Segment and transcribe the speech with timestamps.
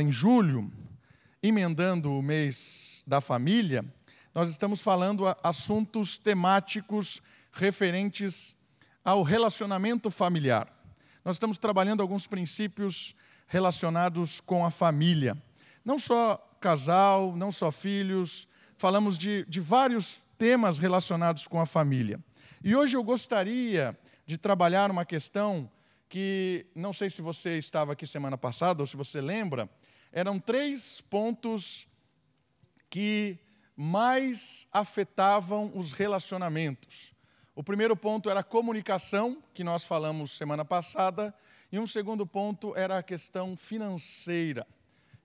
[0.00, 0.70] em julho,
[1.42, 3.84] emendando o mês da família,
[4.34, 8.56] nós estamos falando assuntos temáticos referentes
[9.04, 10.68] ao relacionamento familiar.
[11.24, 13.14] Nós estamos trabalhando alguns princípios
[13.46, 15.36] relacionados com a família.
[15.84, 22.20] Não só casal, não só filhos, falamos de, de vários temas relacionados com a família.
[22.62, 25.70] E hoje eu gostaria de trabalhar uma questão
[26.08, 29.68] que não sei se você estava aqui semana passada ou se você lembra,
[30.12, 31.86] eram três pontos
[32.88, 33.38] que
[33.76, 37.14] mais afetavam os relacionamentos.
[37.54, 41.34] O primeiro ponto era a comunicação, que nós falamos semana passada,
[41.70, 44.66] e um segundo ponto era a questão financeira,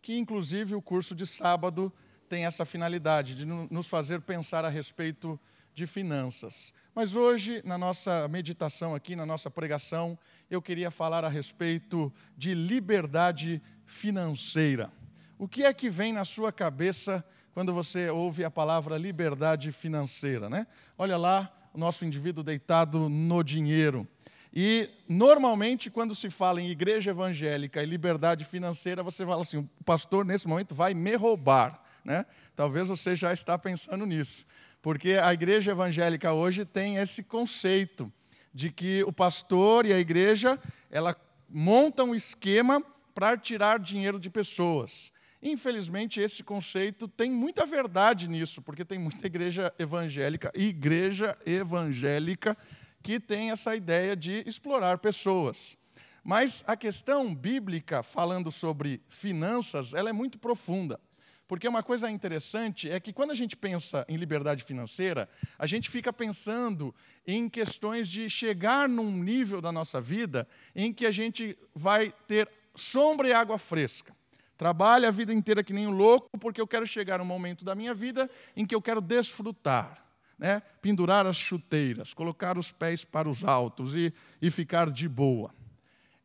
[0.02, 1.92] que inclusive o curso de sábado
[2.30, 5.40] tem essa finalidade de nos fazer pensar a respeito
[5.76, 6.74] de finanças.
[6.96, 10.18] Mas hoje, na nossa meditação aqui, na nossa pregação,
[10.50, 14.90] eu queria falar a respeito de liberdade financeira.
[15.38, 20.50] O que é que vem na sua cabeça quando você ouve a palavra liberdade financeira,
[20.50, 20.66] né?
[20.98, 24.08] Olha lá o nosso indivíduo deitado no dinheiro.
[24.54, 29.84] E normalmente quando se fala em igreja evangélica e liberdade financeira, você fala assim: o
[29.84, 32.26] pastor nesse momento vai me roubar, né?
[32.56, 34.46] Talvez você já está pensando nisso.
[34.86, 38.14] Porque a igreja evangélica hoje tem esse conceito
[38.54, 40.60] de que o pastor e a igreja,
[40.92, 41.20] ela
[41.50, 42.80] monta um esquema
[43.16, 45.12] para tirar dinheiro de pessoas.
[45.42, 52.56] Infelizmente, esse conceito tem muita verdade nisso, porque tem muita igreja evangélica, igreja evangélica,
[53.02, 55.76] que tem essa ideia de explorar pessoas.
[56.24, 61.00] Mas a questão bíblica, falando sobre finanças, ela é muito profunda.
[61.48, 65.30] Porque uma coisa interessante é que quando a gente pensa em liberdade financeira,
[65.60, 66.94] a gente fica pensando
[67.26, 72.50] em questões de chegar num nível da nossa vida em que a gente vai ter
[72.76, 74.16] sombra e água fresca.
[74.58, 77.76] Trabalho a vida inteira que nem um louco, porque eu quero chegar um momento da
[77.76, 80.04] minha vida em que eu quero desfrutar.
[80.38, 80.62] Né?
[80.82, 85.56] pendurar as chuteiras, colocar os pés para os altos e, e ficar de boa.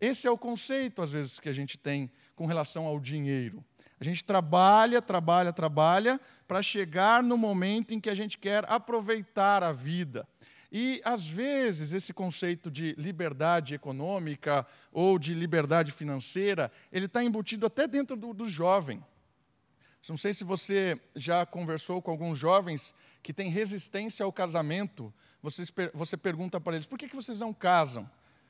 [0.00, 3.64] Esse é o conceito, às vezes, que a gente tem com relação ao dinheiro.
[4.00, 6.18] A gente trabalha, trabalha, trabalha
[6.48, 10.26] para chegar no momento em que a gente quer aproveitar a vida.
[10.72, 17.66] E, às vezes, esse conceito de liberdade econômica ou de liberdade financeira, ele está embutido
[17.66, 19.04] até dentro do, do jovem.
[20.08, 25.12] Não sei se você já conversou com alguns jovens que têm resistência ao casamento.
[25.42, 28.08] Você, você pergunta para eles, por que, que vocês não casam?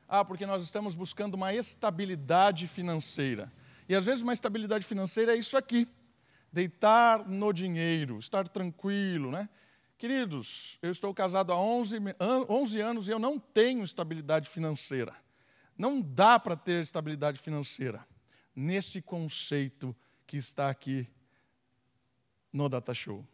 [0.09, 3.51] Ah, porque nós estamos buscando uma estabilidade financeira.
[3.91, 5.89] E às vezes uma estabilidade financeira é isso aqui:
[6.53, 9.49] deitar no dinheiro, estar tranquilo, né?
[9.99, 11.97] Queridos, eu estou casado há 11,
[12.49, 15.13] 11 anos e eu não tenho estabilidade financeira.
[15.77, 18.07] Não dá para ter estabilidade financeira
[18.55, 21.09] nesse conceito que está aqui
[22.53, 23.27] no Data Show.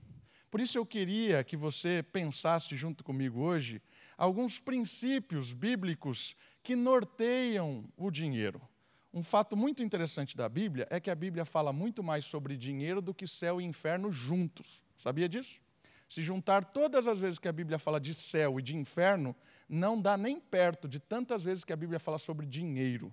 [0.50, 3.82] Por isso eu queria que você pensasse junto comigo hoje
[4.16, 8.66] alguns princípios bíblicos que norteiam o dinheiro.
[9.12, 13.00] Um fato muito interessante da Bíblia é que a Bíblia fala muito mais sobre dinheiro
[13.00, 14.82] do que céu e inferno juntos.
[14.98, 15.60] Sabia disso?
[16.08, 19.34] Se juntar todas as vezes que a Bíblia fala de céu e de inferno,
[19.68, 23.12] não dá nem perto de tantas vezes que a Bíblia fala sobre dinheiro.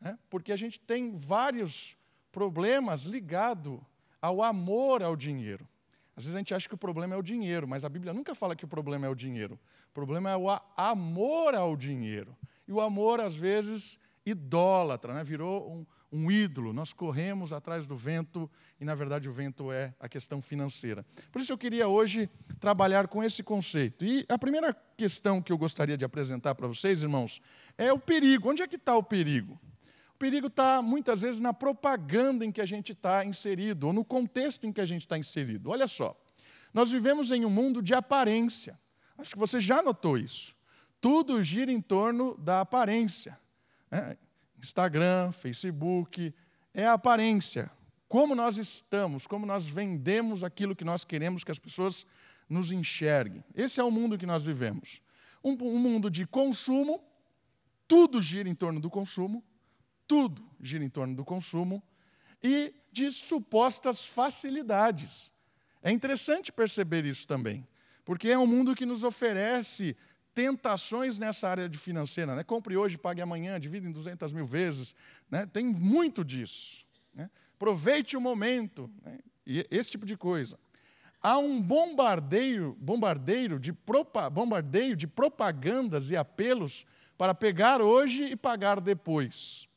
[0.00, 0.18] Né?
[0.28, 1.96] Porque a gente tem vários
[2.32, 3.80] problemas ligados
[4.20, 5.66] ao amor ao dinheiro.
[6.16, 8.34] Às vezes a gente acha que o problema é o dinheiro, mas a Bíblia nunca
[8.34, 9.58] fala que o problema é o dinheiro.
[9.90, 12.36] O problema é o amor ao dinheiro.
[12.66, 15.24] E o amor, às vezes, idólatra, né?
[15.24, 16.72] virou um, um ídolo.
[16.72, 18.50] Nós corremos atrás do vento
[18.80, 21.04] e, na verdade, o vento é a questão financeira.
[21.30, 22.28] Por isso, eu queria hoje
[22.60, 24.04] trabalhar com esse conceito.
[24.04, 27.40] E a primeira questão que eu gostaria de apresentar para vocês, irmãos,
[27.76, 28.50] é o perigo.
[28.50, 29.58] Onde é que está o perigo?
[30.14, 34.04] O perigo está, muitas vezes, na propaganda em que a gente está inserido, ou no
[34.04, 35.70] contexto em que a gente está inserido.
[35.70, 36.18] Olha só,
[36.74, 38.78] nós vivemos em um mundo de aparência.
[39.16, 40.56] Acho que você já notou isso.
[41.00, 43.38] Tudo gira em torno da aparência.
[43.90, 44.16] É,
[44.58, 46.34] Instagram, Facebook,
[46.74, 47.70] é a aparência.
[48.08, 52.06] Como nós estamos, como nós vendemos aquilo que nós queremos que as pessoas
[52.48, 53.44] nos enxerguem.
[53.54, 55.00] Esse é o mundo que nós vivemos.
[55.44, 57.02] Um, um mundo de consumo,
[57.86, 59.44] tudo gira em torno do consumo,
[60.06, 61.82] tudo gira em torno do consumo,
[62.42, 65.30] e de supostas facilidades.
[65.82, 67.66] É interessante perceber isso também,
[68.04, 69.96] porque é um mundo que nos oferece
[70.38, 72.36] tentações nessa área de financeira.
[72.36, 72.44] Né?
[72.44, 74.94] Compre hoje, pague amanhã, divida em 200 mil vezes.
[75.28, 75.44] Né?
[75.46, 76.86] Tem muito disso.
[77.12, 77.28] Né?
[77.56, 78.88] Aproveite o momento.
[79.02, 79.18] Né?
[79.44, 80.56] E esse tipo de coisa.
[81.20, 86.86] Há um bombardeio, bombardeiro de propa, bombardeio de propagandas e apelos
[87.16, 89.68] para pegar hoje e pagar depois.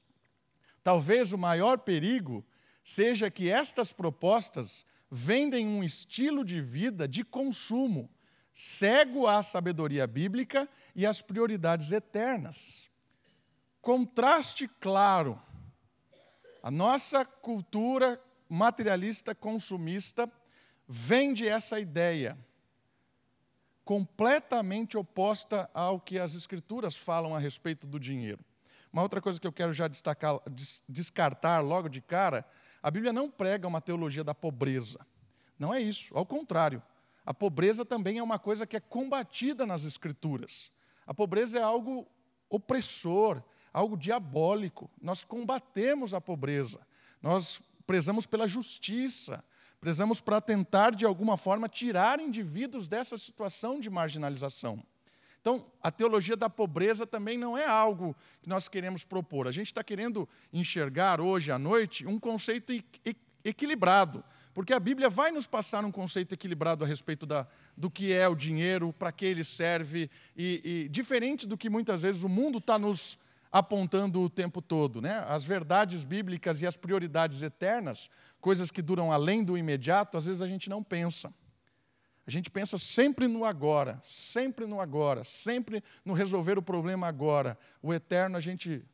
[0.83, 2.45] Talvez o maior perigo
[2.83, 8.07] seja que estas propostas vendem um estilo de vida de consumo,
[8.53, 12.89] cego à sabedoria bíblica e às prioridades eternas.
[13.81, 15.41] Contraste claro.
[16.61, 20.31] A nossa cultura materialista consumista
[20.87, 22.37] vende essa ideia
[23.83, 28.43] completamente oposta ao que as escrituras falam a respeito do dinheiro.
[28.91, 30.39] Uma outra coisa que eu quero já destacar,
[30.87, 32.45] descartar logo de cara,
[32.83, 34.99] a Bíblia não prega uma teologia da pobreza.
[35.57, 36.83] Não é isso, ao contrário.
[37.25, 40.71] A pobreza também é uma coisa que é combatida nas escrituras.
[41.05, 42.07] A pobreza é algo
[42.49, 43.41] opressor,
[43.71, 44.89] algo diabólico.
[45.01, 46.79] Nós combatemos a pobreza.
[47.21, 49.43] Nós prezamos pela justiça,
[49.79, 54.83] prezamos para tentar de alguma forma tirar indivíduos dessa situação de marginalização.
[55.41, 59.47] Então, a teologia da pobreza também não é algo que nós queremos propor.
[59.47, 62.71] A gente está querendo enxergar hoje à noite um conceito
[63.43, 64.23] equilibrado,
[64.53, 68.27] porque a Bíblia vai nos passar um conceito equilibrado a respeito da, do que é
[68.27, 72.57] o dinheiro, para que ele serve, e, e diferente do que muitas vezes o mundo
[72.57, 73.17] está nos
[73.51, 75.01] apontando o tempo todo.
[75.01, 75.23] Né?
[75.27, 78.09] As verdades bíblicas e as prioridades eternas,
[78.39, 81.33] coisas que duram além do imediato, às vezes a gente não pensa.
[82.25, 87.57] A gente pensa sempre no agora, sempre no agora, sempre no resolver o problema agora.
[87.81, 88.85] O eterno a gente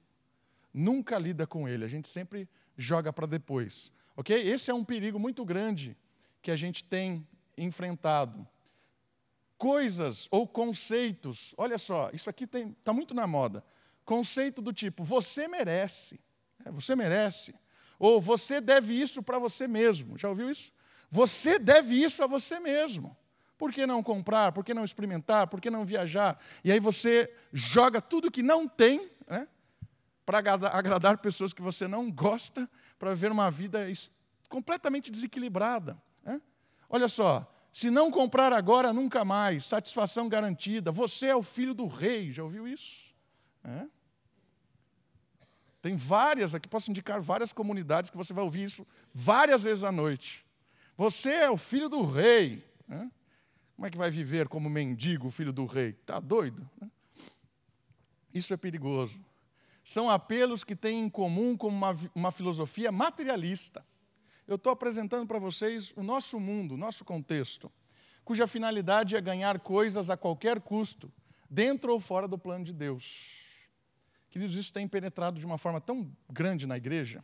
[0.73, 3.91] nunca lida com ele, a gente sempre joga para depois.
[4.17, 4.35] Ok?
[4.35, 5.95] Esse é um perigo muito grande
[6.41, 7.25] que a gente tem
[7.55, 8.47] enfrentado.
[9.59, 13.63] Coisas ou conceitos, olha só, isso aqui está muito na moda.
[14.03, 16.19] Conceito do tipo, você merece,
[16.65, 17.53] é, você merece.
[17.99, 20.17] Ou você deve isso para você mesmo.
[20.17, 20.71] Já ouviu isso?
[21.09, 23.15] Você deve isso a você mesmo.
[23.57, 24.51] Por que não comprar?
[24.51, 25.47] Por que não experimentar?
[25.47, 26.39] Por que não viajar?
[26.63, 29.47] E aí você joga tudo que não tem né,
[30.27, 32.69] para agradar pessoas que você não gosta,
[32.99, 33.87] para viver uma vida
[34.49, 35.97] completamente desequilibrada.
[36.21, 36.41] Né?
[36.89, 40.91] Olha só, se não comprar agora, nunca mais, satisfação garantida.
[40.91, 43.15] Você é o filho do rei, já ouviu isso?
[43.63, 43.87] É?
[45.81, 49.93] Tem várias, aqui posso indicar várias comunidades que você vai ouvir isso várias vezes à
[49.93, 50.45] noite.
[50.97, 52.69] Você é o filho do rei.
[52.85, 53.09] Né?
[53.77, 55.91] Como é que vai viver como mendigo, filho do rei?
[55.91, 56.69] Está doido?
[56.81, 56.91] Né?
[58.33, 59.25] Isso é perigoso.
[59.87, 63.85] São apelos que têm em comum com uma, uma filosofia materialista.
[64.45, 67.71] Eu estou apresentando para vocês o nosso mundo, o nosso contexto,
[68.25, 71.09] cuja finalidade é ganhar coisas a qualquer custo,
[71.49, 73.45] dentro ou fora do plano de Deus.
[74.29, 77.23] Queridos, isso tem penetrado de uma forma tão grande na igreja.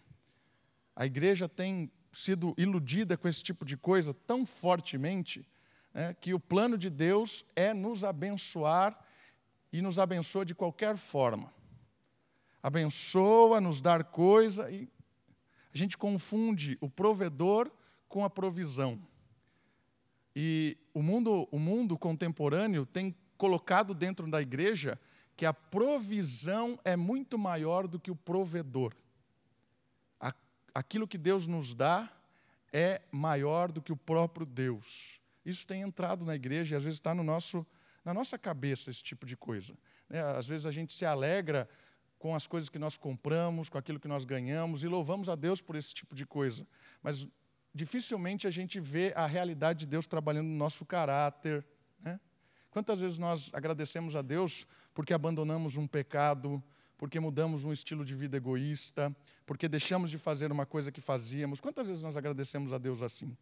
[0.95, 5.45] A igreja tem sido iludida com esse tipo de coisa tão fortemente
[5.93, 8.97] né, que o plano de Deus é nos abençoar
[9.69, 11.51] e nos abençoa de qualquer forma.
[12.63, 14.89] Abençoa, nos dar coisa e
[15.73, 17.69] a gente confunde o provedor
[18.07, 19.05] com a provisão.
[20.33, 24.97] E o mundo, o mundo contemporâneo tem colocado dentro da igreja
[25.35, 28.95] que a provisão é muito maior do que o provedor.
[30.73, 32.11] Aquilo que Deus nos dá
[32.71, 35.19] é maior do que o próprio Deus.
[35.45, 37.65] Isso tem entrado na igreja e às vezes está no nosso,
[38.03, 39.77] na nossa cabeça esse tipo de coisa.
[40.09, 40.21] Né?
[40.21, 41.67] Às vezes a gente se alegra
[42.23, 45.59] com as coisas que nós compramos, com aquilo que nós ganhamos e louvamos a Deus
[45.59, 46.65] por esse tipo de coisa.
[47.01, 47.27] Mas
[47.75, 51.65] dificilmente a gente vê a realidade de Deus trabalhando no nosso caráter.
[51.99, 52.17] Né?
[52.71, 56.63] Quantas vezes nós agradecemos a Deus porque abandonamos um pecado,
[56.97, 59.13] porque mudamos um estilo de vida egoísta,
[59.45, 61.59] porque deixamos de fazer uma coisa que fazíamos?
[61.59, 63.35] Quantas vezes nós agradecemos a Deus assim?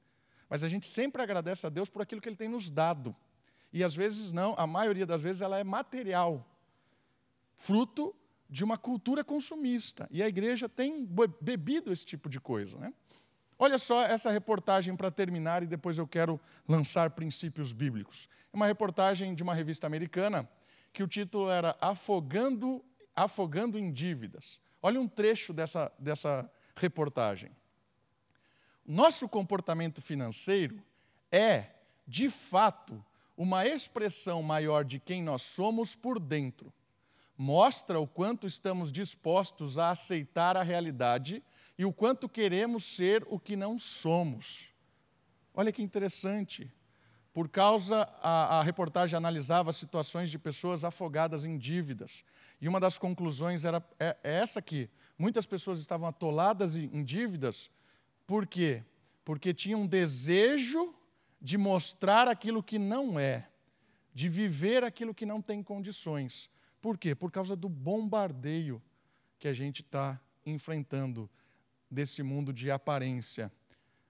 [0.50, 3.15] Mas a gente sempre agradece a Deus por aquilo que Ele tem nos dado.
[3.71, 6.43] E às vezes não, a maioria das vezes ela é material,
[7.53, 8.15] fruto
[8.51, 10.10] de uma cultura consumista.
[10.12, 11.08] E a igreja tem
[11.39, 12.77] bebido esse tipo de coisa.
[12.77, 12.93] Né?
[13.58, 18.27] Olha só essa reportagem para terminar e depois eu quero lançar princípios bíblicos.
[18.51, 20.50] É uma reportagem de uma revista americana
[20.91, 22.84] que o título era Afogando,
[23.15, 24.62] Afogando em Dívidas.
[24.81, 27.51] Olha um trecho dessa, dessa reportagem.
[28.86, 30.84] Nosso comportamento financeiro
[31.31, 31.67] é,
[32.05, 33.01] de fato,
[33.38, 36.74] uma expressão maior de quem nós somos por dentro.
[37.41, 41.43] Mostra o quanto estamos dispostos a aceitar a realidade
[41.75, 44.67] e o quanto queremos ser o que não somos.
[45.51, 46.71] Olha que interessante.
[47.33, 52.24] Por causa, a, a, reportagem analisava situações de pessoas afogadas em dívidas.
[52.62, 54.88] E uma das conclusões era é, é essa aqui.
[55.17, 57.71] Muitas pessoas estavam atoladas em dívidas
[58.27, 58.83] por quê?
[59.25, 60.93] Porque tinha um desejo
[61.41, 63.50] de mostrar aquilo que não é,
[64.13, 66.50] de viver aquilo que não tem condições.
[66.81, 67.13] Por quê?
[67.13, 68.81] Por causa do bombardeio
[69.38, 71.29] que a gente está enfrentando
[71.89, 73.51] desse mundo de aparência,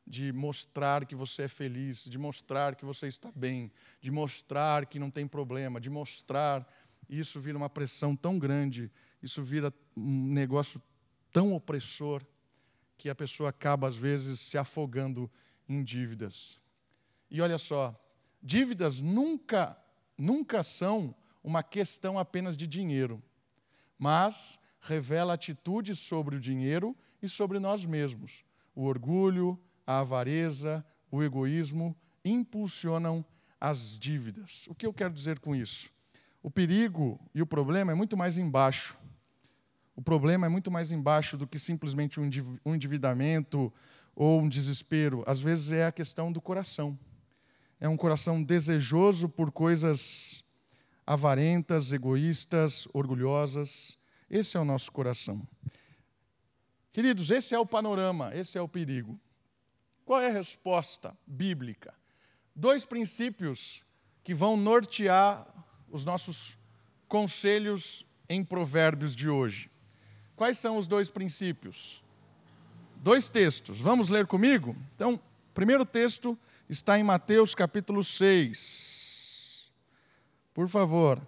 [0.07, 4.99] de mostrar que você é feliz, de mostrar que você está bem, de mostrar que
[4.99, 6.67] não tem problema, de mostrar.
[7.09, 10.81] Isso vira uma pressão tão grande, isso vira um negócio
[11.31, 12.23] tão opressor,
[12.97, 15.29] que a pessoa acaba, às vezes, se afogando
[15.67, 16.59] em dívidas.
[17.31, 17.99] E olha só,
[18.43, 19.75] dívidas nunca,
[20.15, 23.21] nunca são uma questão apenas de dinheiro,
[23.97, 28.43] mas revela atitudes sobre o dinheiro e sobre nós mesmos.
[28.75, 33.23] O orgulho, a avareza, o egoísmo impulsionam
[33.59, 34.65] as dívidas.
[34.67, 35.91] O que eu quero dizer com isso?
[36.41, 38.97] O perigo e o problema é muito mais embaixo.
[39.95, 43.71] O problema é muito mais embaixo do que simplesmente um endividamento
[44.15, 45.23] ou um desespero.
[45.27, 46.97] Às vezes é a questão do coração.
[47.79, 50.43] É um coração desejoso por coisas
[51.05, 53.97] avarentas, egoístas, orgulhosas.
[54.29, 55.47] Esse é o nosso coração.
[56.93, 59.19] Queridos, esse é o panorama, esse é o perigo.
[60.05, 61.93] Qual é a resposta bíblica?
[62.55, 63.83] Dois princípios
[64.23, 65.47] que vão nortear
[65.89, 66.57] os nossos
[67.07, 69.69] conselhos em Provérbios de hoje.
[70.35, 72.03] Quais são os dois princípios?
[72.97, 73.79] Dois textos.
[73.79, 74.75] Vamos ler comigo?
[74.95, 76.37] Então, o primeiro texto
[76.69, 78.90] está em Mateus capítulo 6.
[80.53, 81.25] Por favor.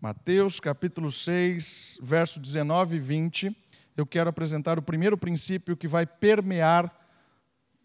[0.00, 3.56] Mateus capítulo 6, verso 19 e 20.
[3.94, 6.90] Eu quero apresentar o primeiro princípio que vai permear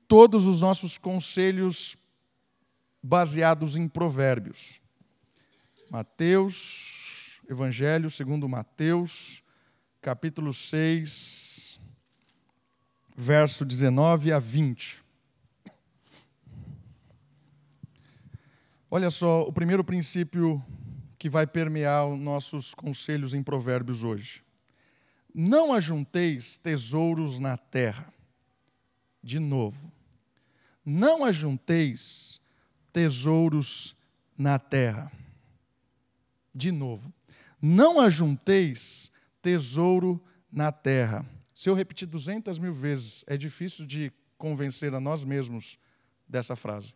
[0.07, 1.97] todos os nossos conselhos
[3.01, 4.79] baseados em provérbios.
[5.91, 9.43] Mateus, Evangelho segundo Mateus,
[10.01, 11.77] capítulo 6,
[13.17, 15.02] verso 19 a 20.
[18.95, 20.63] Olha só, o primeiro princípio
[21.17, 24.43] que vai permear os nossos conselhos em provérbios hoje.
[25.33, 28.13] Não ajunteis tesouros na terra.
[29.23, 29.91] De novo,
[30.85, 32.39] não ajunteis
[32.91, 33.95] tesouros
[34.37, 35.11] na terra.
[36.53, 37.11] De novo,
[37.59, 40.21] não ajunteis tesouro
[40.51, 41.25] na terra.
[41.55, 45.79] Se eu repetir duzentas mil vezes, é difícil de convencer a nós mesmos
[46.29, 46.93] dessa frase.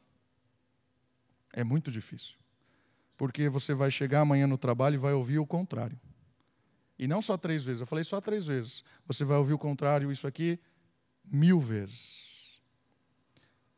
[1.54, 2.38] É muito difícil.
[3.18, 6.00] Porque você vai chegar amanhã no trabalho e vai ouvir o contrário.
[7.00, 8.84] E não só três vezes, eu falei só três vezes.
[9.08, 10.60] Você vai ouvir o contrário, isso aqui,
[11.24, 12.62] mil vezes.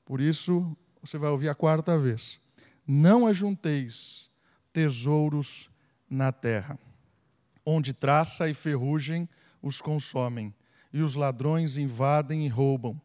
[0.06, 2.40] Por isso, você vai ouvir a quarta vez:
[2.88, 4.30] Não ajunteis
[4.72, 5.70] tesouros
[6.10, 6.80] na terra,
[7.66, 9.28] onde traça e ferrugem
[9.62, 10.54] os consomem,
[10.92, 13.00] e os ladrões invadem e roubam.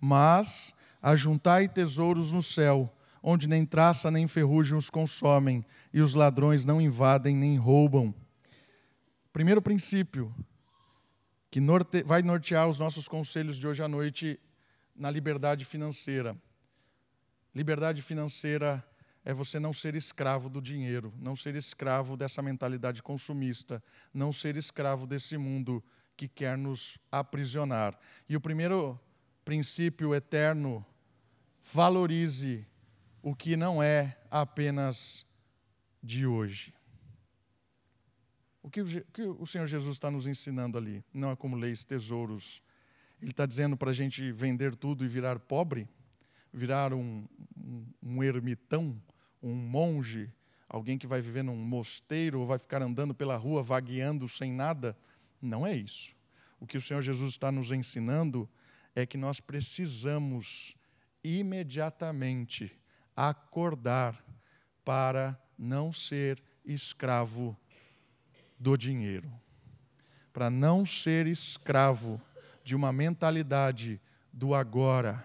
[0.00, 2.95] Mas ajuntai tesouros no céu,
[3.28, 8.14] onde nem traça nem ferrugem os consomem, e os ladrões não invadem nem roubam.
[9.32, 10.32] Primeiro princípio
[11.50, 14.38] que norte, vai nortear os nossos conselhos de hoje à noite
[14.94, 16.36] na liberdade financeira.
[17.52, 18.84] Liberdade financeira
[19.24, 23.82] é você não ser escravo do dinheiro, não ser escravo dessa mentalidade consumista,
[24.14, 25.82] não ser escravo desse mundo
[26.16, 27.98] que quer nos aprisionar.
[28.28, 29.00] E o primeiro
[29.44, 30.86] princípio eterno,
[31.74, 32.64] valorize
[33.22, 35.26] o que não é apenas
[36.02, 36.74] de hoje.
[38.62, 42.62] O que o Senhor Jesus está nos ensinando ali não é como leis tesouros.
[43.22, 45.88] Ele está dizendo para a gente vender tudo e virar pobre?
[46.56, 48.98] virar um, um, um ermitão,
[49.42, 50.32] um monge,
[50.66, 54.96] alguém que vai viver num mosteiro ou vai ficar andando pela rua vagueando sem nada.
[55.40, 56.16] Não é isso.
[56.58, 58.48] O que o Senhor Jesus está nos ensinando
[58.94, 60.74] é que nós precisamos
[61.22, 62.72] imediatamente
[63.16, 64.22] acordar
[64.84, 67.56] para não ser escravo
[68.58, 69.32] do dinheiro,
[70.32, 72.20] para não ser escravo
[72.62, 74.00] de uma mentalidade
[74.32, 75.24] do agora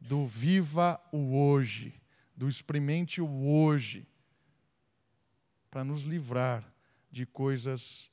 [0.00, 1.94] do viva o hoje,
[2.34, 4.08] do experimente o hoje,
[5.70, 6.64] para nos livrar
[7.12, 8.10] de coisas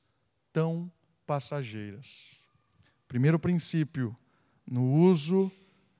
[0.52, 0.92] tão
[1.26, 2.36] passageiras.
[3.08, 4.16] Primeiro princípio,
[4.66, 5.50] no uso,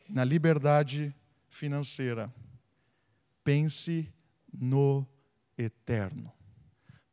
[0.08, 1.14] na liberdade
[1.48, 2.32] financeira.
[3.42, 4.12] Pense
[4.52, 5.06] no
[5.56, 6.32] eterno.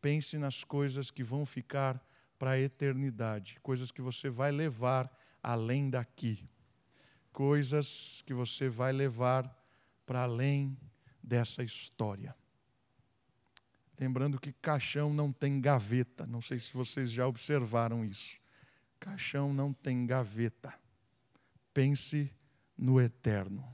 [0.01, 2.03] Pense nas coisas que vão ficar
[2.37, 5.11] para a eternidade, coisas que você vai levar
[5.41, 6.47] além daqui
[7.35, 9.53] coisas que você vai levar
[10.05, 10.77] para além
[11.21, 12.33] dessa história.
[13.99, 18.37] Lembrando que caixão não tem gaveta, não sei se vocês já observaram isso.
[18.97, 20.73] Caixão não tem gaveta.
[21.73, 22.33] Pense
[22.77, 23.67] no eterno.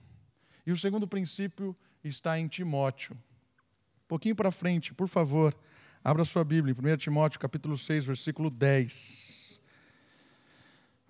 [0.65, 3.15] E o segundo princípio está em Timóteo.
[3.15, 5.55] Um pouquinho para frente, por favor,
[6.03, 9.59] abra sua Bíblia, em 1 Timóteo capítulo 6, versículo 10.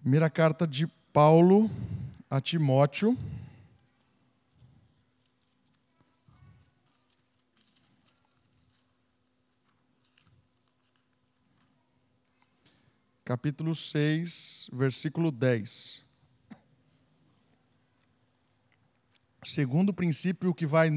[0.02, 1.70] Primeira carta de Paulo
[2.30, 3.18] a Timóteo.
[13.24, 16.11] Capítulo 6, versículo 10.
[19.44, 20.90] Segundo princípio que vai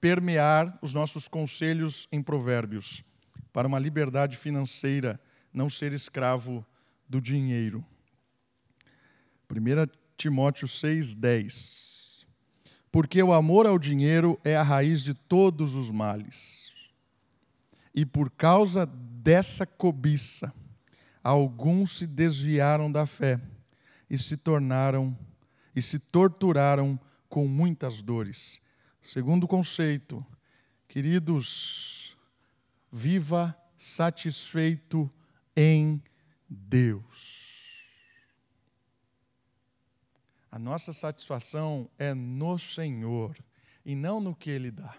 [0.00, 3.04] permear os nossos conselhos em Provérbios,
[3.52, 5.20] para uma liberdade financeira,
[5.52, 6.64] não ser escravo
[7.08, 7.84] do dinheiro.
[9.50, 12.26] 1 Timóteo 6,10
[12.90, 16.72] Porque o amor ao dinheiro é a raiz de todos os males.
[17.94, 20.52] E por causa dessa cobiça,
[21.22, 23.40] alguns se desviaram da fé
[24.08, 25.16] e se tornaram
[25.74, 26.98] e se torturaram
[27.30, 28.60] com muitas dores.
[29.00, 30.26] Segundo conceito,
[30.86, 32.14] queridos,
[32.92, 35.10] viva satisfeito
[35.56, 36.02] em
[36.48, 37.48] Deus.
[40.50, 43.38] A nossa satisfação é no Senhor
[43.84, 44.98] e não no que Ele dá.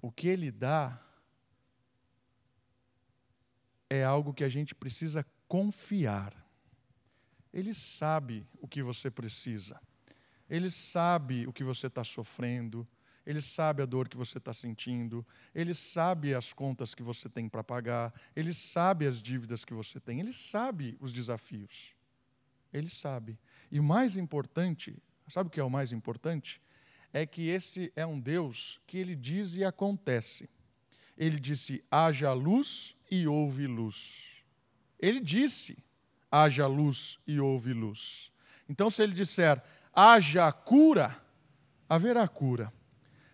[0.00, 1.04] O que Ele dá
[3.90, 6.32] é algo que a gente precisa confiar.
[7.52, 9.80] Ele sabe o que você precisa,
[10.50, 12.86] Ele sabe o que você está sofrendo,
[13.24, 17.48] ele sabe a dor que você está sentindo, Ele sabe as contas que você tem
[17.48, 21.94] para pagar, Ele sabe as dívidas que você tem, Ele sabe os desafios.
[22.72, 23.38] Ele sabe.
[23.70, 24.96] E o mais importante,
[25.28, 26.60] sabe o que é o mais importante?
[27.12, 30.48] É que esse é um Deus que ele diz e acontece.
[31.16, 34.44] Ele disse: haja luz e houve luz.
[34.98, 35.76] Ele disse:
[36.30, 38.30] haja luz e houve luz.
[38.68, 39.60] Então, se ele disser
[40.00, 41.14] haja cura,
[41.86, 42.72] haverá cura.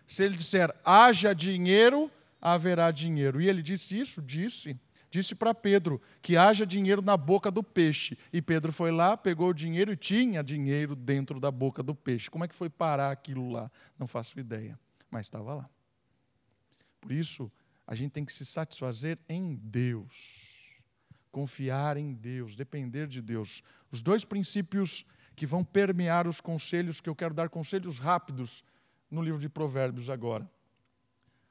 [0.05, 3.39] Se ele disser haja dinheiro, haverá dinheiro.
[3.41, 4.21] E ele disse isso?
[4.21, 4.77] Disse.
[5.09, 8.17] Disse para Pedro que haja dinheiro na boca do peixe.
[8.33, 12.29] E Pedro foi lá, pegou o dinheiro e tinha dinheiro dentro da boca do peixe.
[12.29, 13.71] Como é que foi parar aquilo lá?
[13.97, 14.77] Não faço ideia,
[15.09, 15.69] mas estava lá.
[16.99, 17.49] Por isso,
[17.85, 20.81] a gente tem que se satisfazer em Deus,
[21.31, 23.63] confiar em Deus, depender de Deus.
[23.89, 25.05] Os dois princípios
[25.37, 28.63] que vão permear os conselhos, que eu quero dar conselhos rápidos
[29.09, 30.43] no livro de Provérbios agora.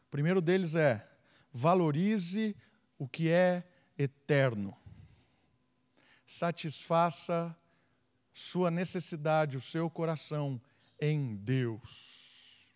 [0.08, 1.08] O primeiro deles é:
[1.52, 2.56] valorize
[2.98, 3.62] o que é
[3.96, 4.76] eterno.
[6.26, 7.56] Satisfaça
[8.34, 10.60] sua necessidade, o seu coração
[11.00, 12.66] em Deus.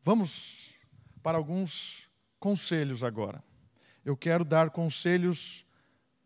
[0.00, 0.74] Vamos
[1.22, 2.08] para alguns
[2.40, 3.44] conselhos agora.
[4.02, 5.66] Eu quero dar conselhos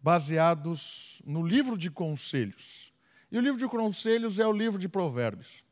[0.00, 2.94] baseados no livro de conselhos.
[3.30, 5.64] E o livro de conselhos é o livro de Provérbios.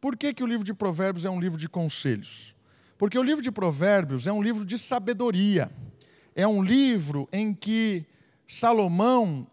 [0.00, 2.54] Por que, que o livro de Provérbios é um livro de conselhos?
[2.96, 5.70] Porque o livro de Provérbios é um livro de sabedoria.
[6.34, 8.06] É um livro em que
[8.46, 9.46] Salomão,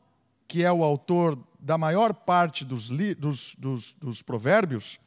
[0.48, 5.00] que é o autor da maior parte dos, dos, dos, dos provérbios,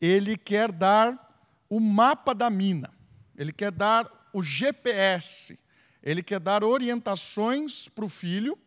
[0.00, 1.28] ele quer dar
[1.68, 2.90] o mapa da mina,
[3.36, 5.58] ele quer dar o GPS,
[6.02, 8.58] ele quer dar orientações para o filho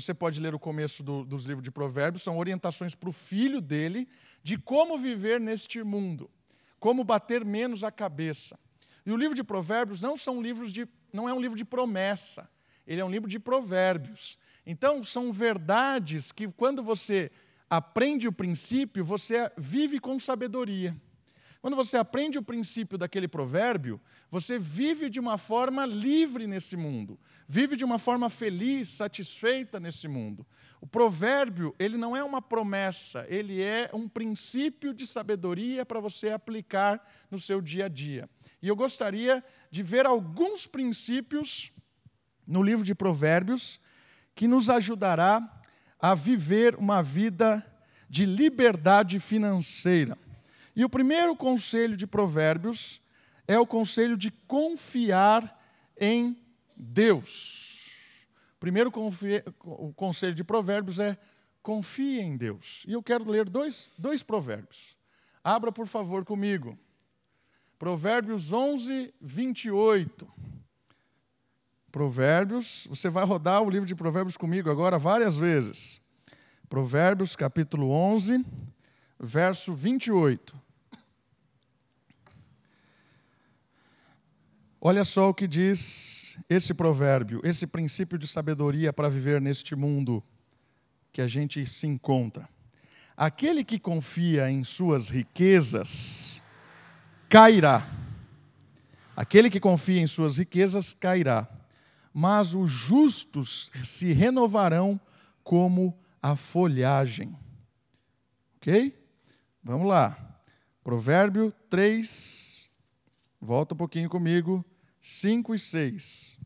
[0.00, 3.62] você pode ler o começo do, dos livros de Provérbios, são orientações para o filho
[3.62, 4.06] dele
[4.42, 6.30] de como viver neste mundo,
[6.78, 8.58] como bater menos a cabeça.
[9.06, 12.46] E o livro de Provérbios não são livros de, não é um livro de promessa,
[12.86, 14.38] ele é um livro de provérbios.
[14.66, 17.30] Então, são verdades que, quando você
[17.70, 20.94] aprende o princípio, você vive com sabedoria.
[21.60, 27.18] Quando você aprende o princípio daquele provérbio, você vive de uma forma livre nesse mundo,
[27.48, 30.46] vive de uma forma feliz, satisfeita nesse mundo.
[30.80, 36.30] O provérbio, ele não é uma promessa, ele é um princípio de sabedoria para você
[36.30, 38.28] aplicar no seu dia a dia.
[38.60, 41.72] E eu gostaria de ver alguns princípios
[42.46, 43.80] no livro de Provérbios
[44.34, 45.62] que nos ajudará
[45.98, 47.64] a viver uma vida
[48.08, 50.16] de liberdade financeira.
[50.76, 53.00] E o primeiro conselho de Provérbios
[53.48, 55.58] é o conselho de confiar
[55.98, 56.36] em
[56.76, 57.90] Deus.
[58.56, 58.92] O primeiro
[59.64, 61.16] o conselho de Provérbios é
[61.62, 62.84] confie em Deus.
[62.86, 64.96] E eu quero ler dois, dois provérbios.
[65.42, 66.78] Abra, por favor, comigo.
[67.78, 70.28] Provérbios 11, 28.
[71.90, 76.00] Provérbios, você vai rodar o livro de Provérbios comigo agora várias vezes.
[76.68, 78.44] Provérbios, capítulo 11,
[79.18, 80.65] verso 28.
[84.88, 90.22] Olha só o que diz esse provérbio, esse princípio de sabedoria para viver neste mundo
[91.12, 92.48] que a gente se encontra.
[93.16, 96.40] Aquele que confia em suas riquezas
[97.28, 97.84] cairá.
[99.16, 101.48] Aquele que confia em suas riquezas cairá.
[102.14, 105.00] mas os justos se renovarão
[105.42, 107.36] como a folhagem.
[108.58, 108.96] Ok?
[109.64, 110.16] Vamos lá.
[110.84, 112.70] Provérbio 3,
[113.40, 114.64] volta um pouquinho comigo,
[115.08, 116.36] 5 e 6.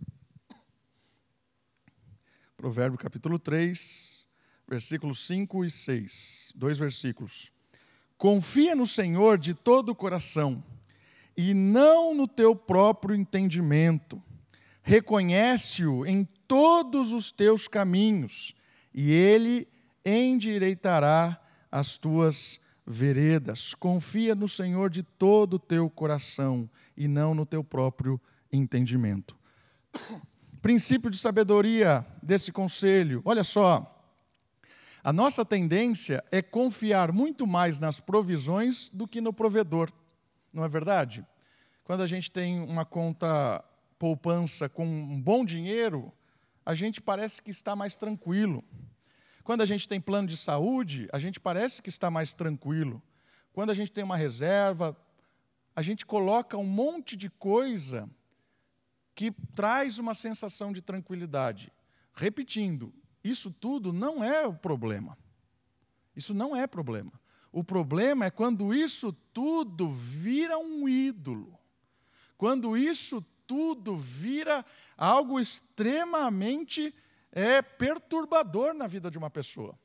[2.59, 4.27] Provérbio capítulo 3,
[4.69, 6.53] versículos 5 e 6.
[6.55, 7.51] Dois versículos.
[8.19, 10.63] Confia no Senhor de todo o coração
[11.35, 14.23] e não no teu próprio entendimento.
[14.83, 18.55] Reconhece-o em todos os teus caminhos,
[18.93, 19.67] e ele
[20.05, 21.43] endireitará
[21.73, 23.73] as tuas veredas.
[23.73, 28.31] Confia no Senhor de todo o teu coração e não no teu próprio entendimento.
[30.61, 33.97] Princípio de sabedoria desse conselho, olha só.
[35.03, 39.91] A nossa tendência é confiar muito mais nas provisões do que no provedor,
[40.53, 41.25] não é verdade?
[41.85, 43.65] Quando a gente tem uma conta
[43.99, 46.13] poupança com um bom dinheiro,
[46.65, 48.63] a gente parece que está mais tranquilo.
[49.43, 53.03] Quando a gente tem plano de saúde, a gente parece que está mais tranquilo.
[53.53, 54.97] Quando a gente tem uma reserva,
[55.75, 58.09] a gente coloca um monte de coisa
[59.21, 61.71] que traz uma sensação de tranquilidade.
[62.15, 62.91] Repetindo,
[63.23, 65.19] isso tudo não é o problema.
[66.17, 67.13] Isso não é problema.
[67.53, 71.59] O problema é quando isso tudo vira um ídolo.
[72.39, 74.65] Quando isso tudo vira
[74.97, 76.95] algo extremamente
[77.31, 79.79] é, perturbador na vida de uma pessoa.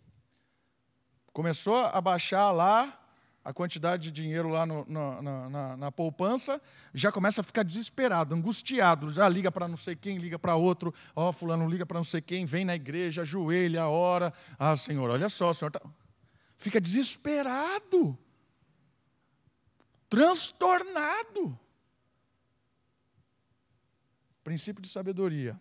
[1.34, 3.05] Começou a baixar lá
[3.46, 6.60] a quantidade de dinheiro lá no, no, na, na, poupança,
[6.96, 10.92] já começa a ficar desesperado, angustiado, já liga para não sei quem, liga para outro,
[11.16, 15.12] ó, oh, fulano liga para não sei quem, vem na igreja, ajoelha, ora, ah, Senhor,
[15.12, 15.80] olha só, Senhor tá...
[16.58, 18.18] fica desesperado,
[20.10, 21.60] transtornado.
[24.44, 25.60] Princípio de sabedoria.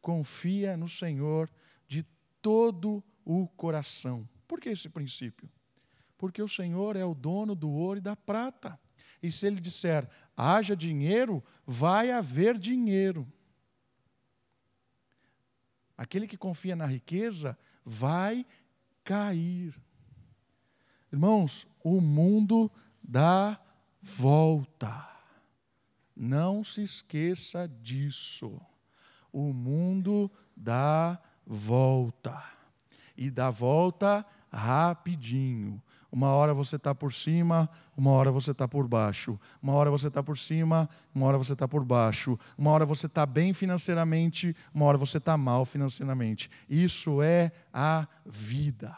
[0.00, 1.50] Confia no Senhor
[1.88, 2.04] de
[2.40, 4.28] todo o coração.
[4.46, 5.48] Por que esse princípio?
[6.18, 8.78] Porque o Senhor é o dono do ouro e da prata.
[9.22, 13.26] E se ele disser, haja dinheiro, vai haver dinheiro.
[15.96, 18.44] Aquele que confia na riqueza vai
[19.02, 19.74] cair.
[21.10, 22.70] Irmãos, o mundo
[23.02, 23.58] dá
[24.02, 25.08] volta.
[26.14, 28.60] Não se esqueça disso.
[29.32, 32.42] O mundo dá volta.
[33.16, 35.82] E dá volta rapidinho.
[36.16, 39.38] Uma hora você está por cima, uma hora você está por baixo.
[39.60, 42.38] Uma hora você está por cima, uma hora você está por baixo.
[42.56, 46.48] Uma hora você está bem financeiramente, uma hora você está mal financeiramente.
[46.70, 48.96] Isso é a vida.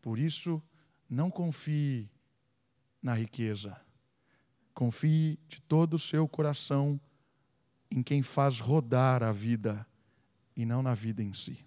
[0.00, 0.62] Por isso,
[1.10, 2.08] não confie
[3.02, 3.76] na riqueza
[4.78, 7.00] Confie de todo o seu coração
[7.90, 9.84] em quem faz rodar a vida
[10.54, 11.58] e não na vida em si.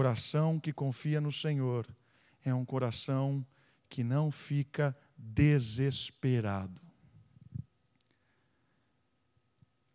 [0.00, 1.86] Coração que confia no Senhor
[2.42, 3.46] é um coração
[3.86, 6.80] que não fica desesperado.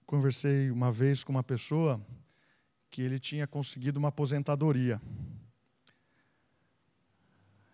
[0.05, 1.99] Conversei uma vez com uma pessoa
[2.87, 5.01] que ele tinha conseguido uma aposentadoria.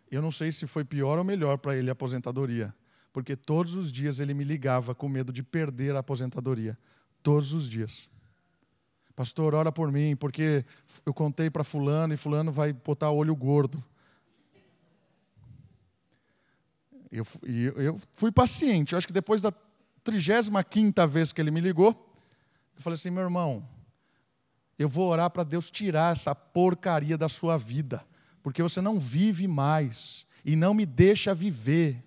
[0.09, 2.73] Eu não sei se foi pior ou melhor para ele a aposentadoria,
[3.11, 6.77] porque todos os dias ele me ligava com medo de perder a aposentadoria.
[7.21, 8.09] Todos os dias.
[9.21, 10.65] Pastor, ora por mim, porque
[11.05, 13.83] eu contei para Fulano e Fulano vai botar olho gordo.
[17.11, 18.93] Eu, eu fui paciente.
[18.93, 19.53] Eu acho que depois da
[20.03, 21.89] 35 vez que ele me ligou,
[22.75, 23.63] eu falei assim: meu irmão,
[24.79, 28.03] eu vou orar para Deus tirar essa porcaria da sua vida
[28.41, 32.03] porque você não vive mais e não me deixa viver.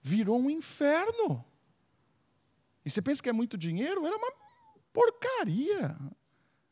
[0.00, 1.44] Virou um inferno.
[2.84, 4.04] E você pensa que é muito dinheiro?
[4.06, 4.32] Era uma
[4.92, 5.96] porcaria.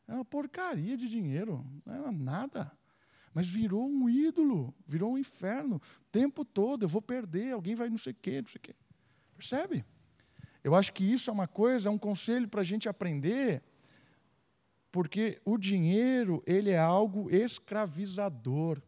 [0.07, 1.65] Era uma porcaria de dinheiro.
[1.85, 2.71] Não era nada.
[3.33, 5.77] Mas virou um ídolo, virou um inferno.
[5.77, 8.61] O tempo todo eu vou perder, alguém vai não sei o quê, não sei o
[8.61, 8.75] quê.
[9.35, 9.83] Percebe?
[10.63, 13.63] Eu acho que isso é uma coisa, é um conselho para a gente aprender
[14.93, 18.79] porque o dinheiro, ele é algo escravizador.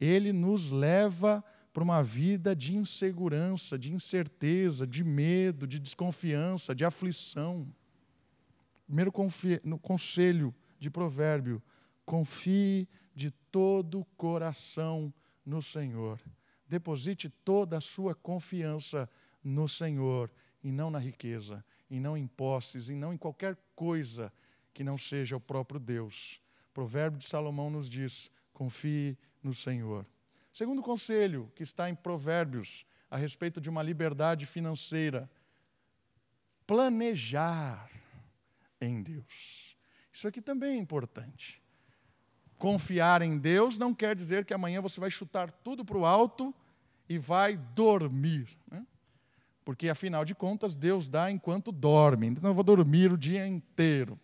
[0.00, 6.84] Ele nos leva para uma vida de insegurança, de incerteza, de medo, de desconfiança, de
[6.84, 7.66] aflição.
[8.86, 9.12] Primeiro
[9.64, 11.60] no conselho de provérbio,
[12.06, 15.12] confie de todo o coração
[15.44, 16.20] no Senhor.
[16.68, 19.10] Deposite toda a sua confiança
[19.42, 20.30] no Senhor
[20.62, 24.32] e não na riqueza, e não em posses, e não em qualquer coisa
[24.72, 26.40] que não seja o próprio Deus.
[26.70, 30.06] O provérbio de Salomão nos diz: confie no Senhor.
[30.54, 35.28] Segundo conselho, que está em Provérbios a respeito de uma liberdade financeira.
[36.64, 37.90] Planejar
[38.80, 39.76] em Deus.
[40.12, 41.60] Isso aqui também é importante.
[42.56, 46.54] Confiar em Deus não quer dizer que amanhã você vai chutar tudo para o alto
[47.08, 48.56] e vai dormir.
[48.70, 48.86] Né?
[49.64, 52.28] Porque, afinal de contas, Deus dá enquanto dorme.
[52.28, 54.16] Então, eu vou dormir o dia inteiro.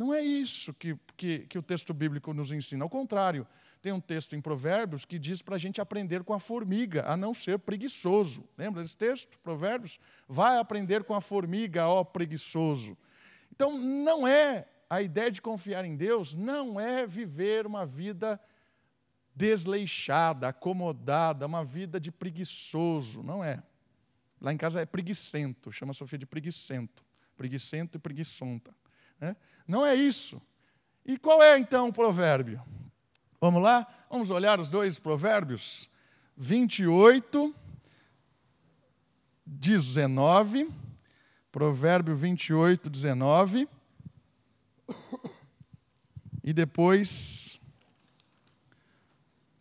[0.00, 2.82] Não é isso que, que, que o texto bíblico nos ensina.
[2.82, 3.46] Ao contrário,
[3.82, 7.18] tem um texto em Provérbios que diz para a gente aprender com a formiga, a
[7.18, 8.42] não ser preguiçoso.
[8.56, 9.38] Lembra desse texto?
[9.40, 10.00] Provérbios?
[10.26, 12.96] Vai aprender com a formiga, ó preguiçoso.
[13.52, 18.40] Então, não é a ideia de confiar em Deus, não é viver uma vida
[19.36, 23.62] desleixada, acomodada, uma vida de preguiçoso, não é.
[24.40, 27.04] Lá em casa é preguiçento, chama a Sofia de preguiçento.
[27.36, 28.74] Preguiçento e preguiçonta.
[29.20, 29.36] Né?
[29.66, 30.40] Não é isso.
[31.04, 32.62] E qual é então o provérbio?
[33.40, 33.86] Vamos lá?
[34.10, 35.90] Vamos olhar os dois provérbios?
[36.36, 37.54] 28,
[39.44, 40.68] 19.
[41.50, 43.68] Provérbio 28, 19.
[46.42, 47.60] E depois,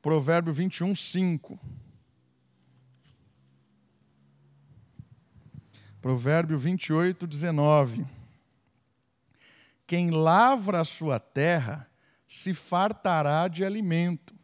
[0.02, 1.60] Provérbio 21, 5.
[6.02, 8.19] Provérbio 28, 19.
[9.90, 11.90] Quem lavra a sua terra
[12.28, 14.36] se fartará de alimento,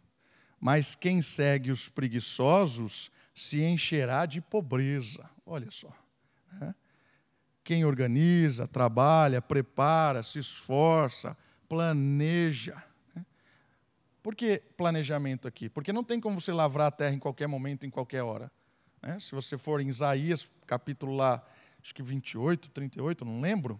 [0.59, 5.29] mas quem segue os preguiçosos se encherá de pobreza.
[5.45, 5.93] Olha só.
[6.53, 6.73] Né?
[7.63, 11.37] Quem organiza, trabalha, prepara, se esforça,
[11.69, 12.83] planeja.
[13.13, 13.23] Né?
[14.23, 15.69] Por que planejamento aqui?
[15.69, 18.51] Porque não tem como você lavrar a terra em qualquer momento, em qualquer hora.
[18.99, 19.19] Né?
[19.19, 21.45] Se você for em Isaías, capítulo lá,
[21.83, 23.79] acho que 28, 38, não lembro,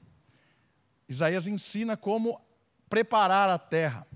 [1.08, 2.42] Isaías ensina como
[2.90, 4.08] preparar a terra.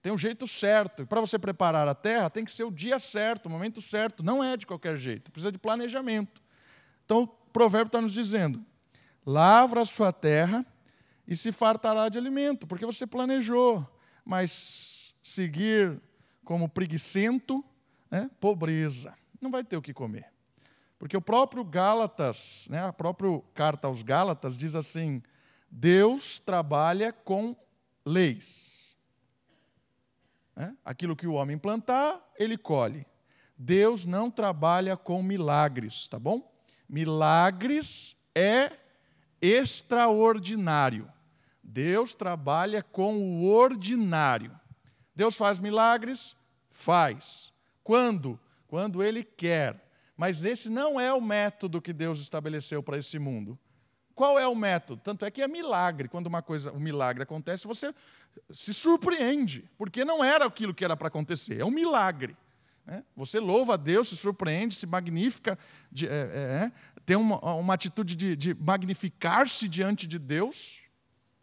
[0.00, 1.06] Tem um jeito certo.
[1.06, 4.22] Para você preparar a terra, tem que ser o dia certo, o momento certo.
[4.22, 6.42] Não é de qualquer jeito, precisa de planejamento.
[7.04, 8.64] Então, o provérbio está nos dizendo:
[9.24, 10.66] lavra a sua terra
[11.26, 13.88] e se fartará de alimento, porque você planejou.
[14.24, 16.00] Mas seguir
[16.44, 17.64] como preguiçento,
[18.10, 19.14] né, pobreza.
[19.40, 20.32] Não vai ter o que comer.
[20.98, 25.22] Porque o próprio Gálatas, né, a própria carta aos Gálatas diz assim:
[25.74, 27.56] Deus trabalha com
[28.04, 28.94] leis.
[30.54, 30.70] É?
[30.84, 33.06] Aquilo que o homem plantar, ele colhe.
[33.56, 36.52] Deus não trabalha com milagres, tá bom?
[36.86, 38.72] Milagres é
[39.40, 41.10] extraordinário.
[41.62, 44.54] Deus trabalha com o ordinário.
[45.16, 46.36] Deus faz milagres?
[46.70, 47.50] Faz.
[47.82, 48.38] Quando?
[48.66, 49.90] Quando Ele quer.
[50.16, 53.58] Mas esse não é o método que Deus estabeleceu para esse mundo.
[54.14, 55.00] Qual é o método?
[55.02, 56.08] Tanto é que é milagre.
[56.08, 57.94] Quando uma coisa, um milagre acontece, você
[58.50, 61.60] se surpreende, porque não era aquilo que era para acontecer.
[61.60, 62.36] É um milagre.
[62.84, 63.04] Né?
[63.16, 65.58] Você louva a Deus, se surpreende, se magnifica,
[65.90, 66.72] de, é, é, é,
[67.06, 70.80] tem uma, uma atitude de, de magnificar-se diante de Deus,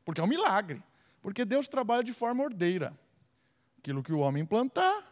[0.05, 0.83] porque é um milagre.
[1.21, 2.97] Porque Deus trabalha de forma ordeira.
[3.77, 5.09] Aquilo que o homem plantar,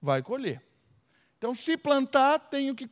[0.00, 0.62] vai colher.
[1.38, 2.88] Então, se plantar, tem o que,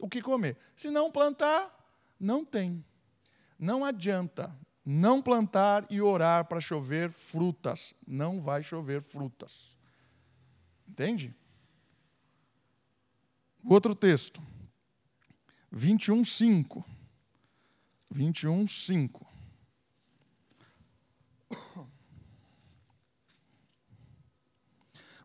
[0.00, 0.56] o que comer.
[0.74, 1.70] Se não plantar,
[2.18, 2.84] não tem.
[3.60, 7.92] Não adianta não plantar e orar para chover frutas.
[8.06, 9.76] Não vai chover frutas.
[10.88, 11.34] Entende?
[13.62, 14.42] Outro texto.
[15.70, 16.82] 21, 5.
[18.10, 19.26] 21, 5.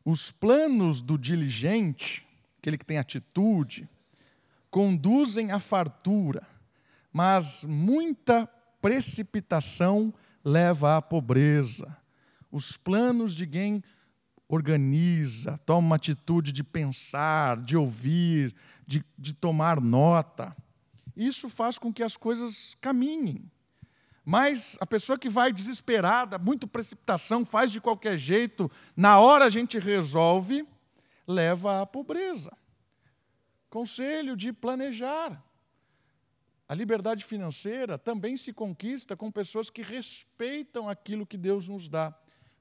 [0.04, 2.28] Os planos do diligente,
[2.60, 3.90] aquele que tem atitude,
[4.70, 6.46] conduzem à fartura
[7.16, 8.46] mas muita
[8.82, 11.96] precipitação leva à pobreza.
[12.52, 13.82] Os planos de quem
[14.50, 18.54] organiza, toma uma atitude de pensar, de ouvir,
[18.86, 20.54] de, de tomar nota.
[21.16, 23.50] Isso faz com que as coisas caminhem.
[24.26, 29.50] Mas a pessoa que vai desesperada, muito precipitação, faz de qualquer jeito, na hora a
[29.50, 30.68] gente resolve,
[31.26, 32.52] leva à pobreza.
[33.70, 35.45] Conselho de planejar.
[36.68, 42.14] A liberdade financeira também se conquista com pessoas que respeitam aquilo que Deus nos dá.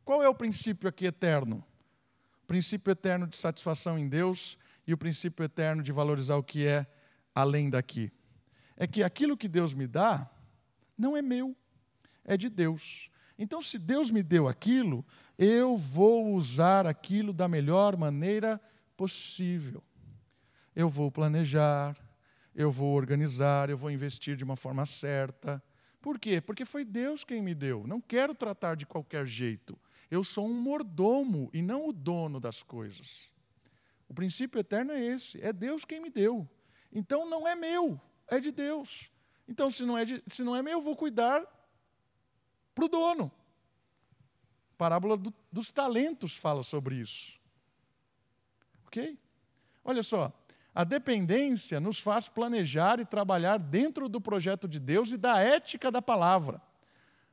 [0.05, 1.65] Qual é o princípio aqui eterno?
[2.43, 6.67] O princípio eterno de satisfação em Deus e o princípio eterno de valorizar o que
[6.67, 6.87] é
[7.35, 8.13] além daqui.
[8.77, 10.31] É que aquilo que Deus me dá
[10.97, 11.57] não é meu,
[12.25, 13.11] é de Deus.
[13.39, 15.05] Então, se Deus me deu aquilo,
[15.39, 18.61] eu vou usar aquilo da melhor maneira
[18.97, 19.83] possível.
[20.77, 21.97] Eu vou planejar,
[22.55, 25.63] eu vou organizar, eu vou investir de uma forma certa.
[26.01, 26.41] Por quê?
[26.41, 27.87] Porque foi Deus quem me deu.
[27.87, 29.79] Não quero tratar de qualquer jeito.
[30.11, 33.33] Eu sou um mordomo e não o dono das coisas.
[34.09, 36.49] O princípio eterno é esse: é Deus quem me deu.
[36.93, 39.11] Então não é meu, é de Deus.
[39.49, 41.45] Então, se não é, de, se não é meu, eu vou cuidar
[42.75, 43.33] para o dono.
[44.73, 47.39] A parábola do, dos talentos fala sobre isso.
[48.87, 49.19] Ok?
[49.85, 50.33] Olha só,
[50.75, 55.91] a dependência nos faz planejar e trabalhar dentro do projeto de Deus e da ética
[55.91, 56.61] da palavra.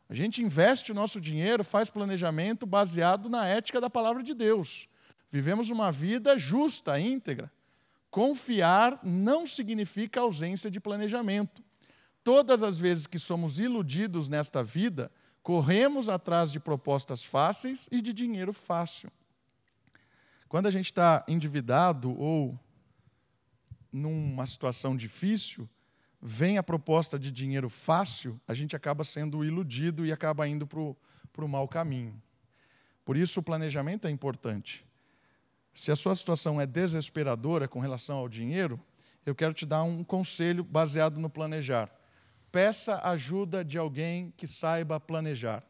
[0.08, 4.88] A gente investe o nosso dinheiro, faz planejamento baseado na ética da palavra de Deus.
[5.32, 7.52] Vivemos uma vida justa, íntegra.
[8.12, 11.64] Confiar não significa ausência de planejamento.
[12.24, 15.10] Todas as vezes que somos iludidos nesta vida,
[15.42, 19.10] corremos atrás de propostas fáceis e de dinheiro fácil.
[20.48, 22.60] Quando a gente está endividado ou
[23.92, 25.70] numa situação difícil,
[26.22, 31.46] vem a proposta de dinheiro fácil, a gente acaba sendo iludido e acaba indo para
[31.46, 32.22] o mau caminho.
[33.04, 34.86] Por isso, o planejamento é importante.
[35.74, 38.80] Se a sua situação é desesperadora com relação ao dinheiro,
[39.26, 41.90] eu quero te dar um conselho baseado no planejar.
[42.52, 45.64] Peça ajuda de alguém que saiba planejar.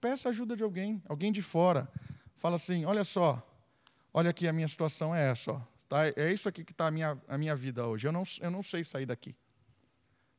[0.00, 1.88] Peça ajuda de alguém, alguém de fora.
[2.36, 3.44] Fala assim: olha só,
[4.12, 5.52] olha aqui a minha situação é essa.
[5.52, 5.71] Ó.
[5.92, 6.06] Tá?
[6.16, 8.08] É isso aqui que está a minha, a minha vida hoje.
[8.08, 9.36] Eu não, eu não sei sair daqui.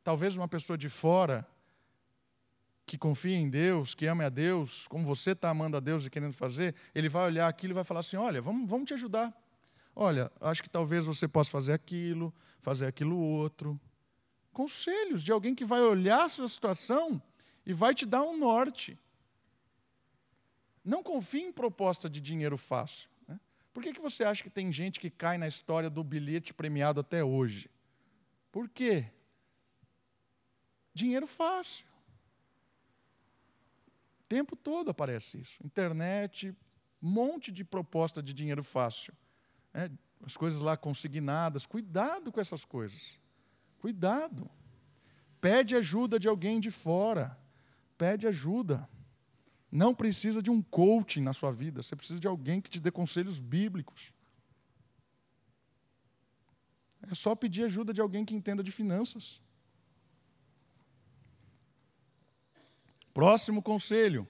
[0.04, 1.48] Talvez uma pessoa de fora
[2.88, 6.10] que confia em Deus, que ama a Deus, como você está amando a Deus e
[6.10, 9.32] querendo fazer, ele vai olhar aquilo e vai falar assim: olha, vamos, vamos te ajudar.
[9.96, 13.80] Olha, acho que talvez você possa fazer aquilo, fazer aquilo outro.
[14.52, 17.22] Conselhos de alguém que vai olhar a sua situação
[17.64, 18.98] e vai te dar um norte.
[20.84, 23.13] Não confie em proposta de dinheiro fácil.
[23.74, 27.00] Por que, que você acha que tem gente que cai na história do bilhete premiado
[27.00, 27.70] até hoje?
[28.52, 29.08] Por quê?
[30.94, 31.88] Dinheiro fácil.
[34.24, 35.60] O tempo todo aparece isso.
[35.66, 36.56] Internet,
[37.02, 39.14] um monte de proposta de dinheiro fácil.
[39.74, 39.90] É,
[40.24, 41.66] as coisas lá consignadas.
[41.66, 43.20] Cuidado com essas coisas.
[43.80, 44.50] Cuidado.
[45.42, 47.38] Pede ajuda de alguém de fora.
[47.98, 48.88] Pede ajuda.
[49.74, 52.92] Não precisa de um coaching na sua vida, você precisa de alguém que te dê
[52.92, 54.14] conselhos bíblicos.
[57.10, 59.42] É só pedir ajuda de alguém que entenda de finanças.
[63.16, 64.28] Próximo conselho.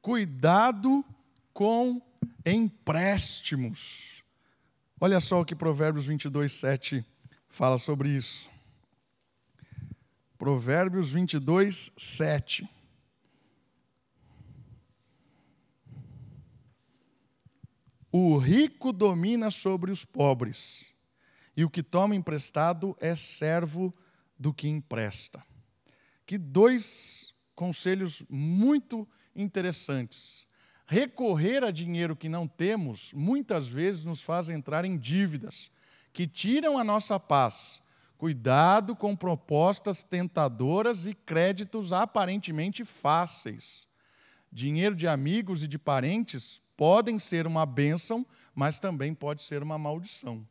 [0.00, 1.04] Cuidado
[1.52, 2.00] com
[2.46, 4.22] empréstimos.
[5.00, 7.04] Olha só o que Provérbios 22, 7
[7.48, 8.51] fala sobre isso.
[10.42, 12.68] Provérbios 22, 7.
[18.10, 20.92] O rico domina sobre os pobres,
[21.56, 23.94] e o que toma emprestado é servo
[24.36, 25.46] do que empresta.
[26.26, 30.48] Que dois conselhos muito interessantes.
[30.86, 35.70] Recorrer a dinheiro que não temos muitas vezes nos faz entrar em dívidas
[36.12, 37.81] que tiram a nossa paz
[38.22, 43.88] Cuidado com propostas tentadoras e créditos aparentemente fáceis.
[44.52, 49.76] Dinheiro de amigos e de parentes podem ser uma bênção, mas também pode ser uma
[49.76, 50.46] maldição.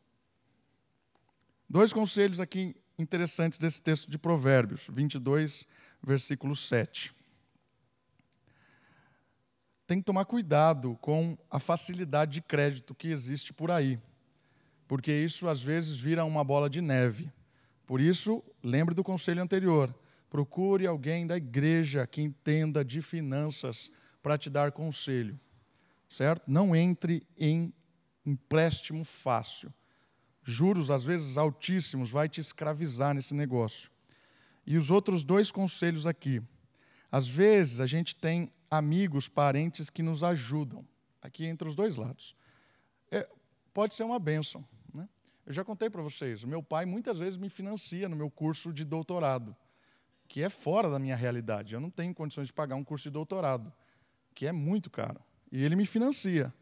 [1.66, 5.66] Dois conselhos aqui interessantes desse texto de Provérbios, 22,
[6.02, 7.14] versículo 7.
[9.86, 13.98] Tem que tomar cuidado com a facilidade de crédito que existe por aí,
[14.86, 17.32] porque isso às vezes vira uma bola de neve.
[17.86, 19.94] Por isso, lembre do conselho anterior.
[20.30, 23.90] Procure alguém da igreja que entenda de finanças
[24.22, 25.38] para te dar conselho.
[26.08, 26.44] Certo?
[26.46, 27.72] Não entre em
[28.24, 29.72] empréstimo fácil.
[30.44, 33.90] Juros, às vezes altíssimos, vai te escravizar nesse negócio.
[34.66, 36.42] E os outros dois conselhos aqui.
[37.10, 40.86] Às vezes a gente tem amigos, parentes que nos ajudam,
[41.20, 42.34] aqui entre os dois lados.
[43.10, 43.28] É,
[43.74, 44.66] pode ser uma bênção.
[45.44, 48.84] Eu já contei para vocês, meu pai muitas vezes me financia no meu curso de
[48.84, 49.56] doutorado,
[50.28, 51.74] que é fora da minha realidade.
[51.74, 53.72] Eu não tenho condições de pagar um curso de doutorado,
[54.34, 55.20] que é muito caro.
[55.50, 56.52] E ele me financia.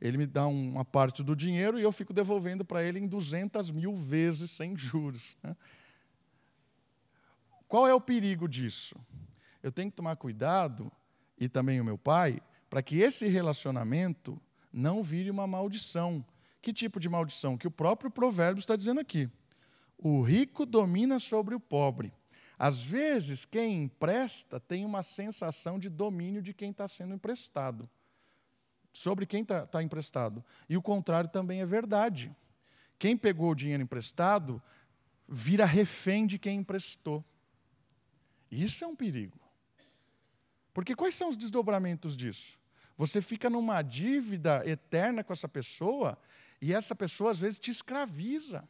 [0.00, 3.70] Ele me dá uma parte do dinheiro e eu fico devolvendo para ele em 200
[3.70, 5.36] mil vezes sem juros.
[5.42, 5.54] Né?
[7.68, 8.96] Qual é o perigo disso?
[9.62, 10.90] Eu tenho que tomar cuidado,
[11.38, 14.40] e também o meu pai, para que esse relacionamento
[14.72, 16.24] não vire uma maldição
[16.60, 17.56] que tipo de maldição?
[17.56, 19.30] Que o próprio provérbio está dizendo aqui.
[19.96, 22.12] O rico domina sobre o pobre.
[22.58, 27.88] Às vezes, quem empresta tem uma sensação de domínio de quem está sendo emprestado,
[28.92, 30.44] sobre quem está tá emprestado.
[30.68, 32.34] E o contrário também é verdade.
[32.98, 34.62] Quem pegou o dinheiro emprestado
[35.26, 37.24] vira refém de quem emprestou.
[38.50, 39.40] Isso é um perigo.
[40.74, 42.58] Porque quais são os desdobramentos disso?
[42.96, 46.18] Você fica numa dívida eterna com essa pessoa
[46.60, 48.68] e essa pessoa às vezes te escraviza.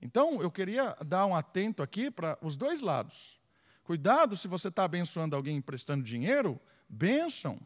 [0.00, 3.40] Então, eu queria dar um atento aqui para os dois lados.
[3.82, 7.58] Cuidado se você está abençoando alguém emprestando dinheiro, benção.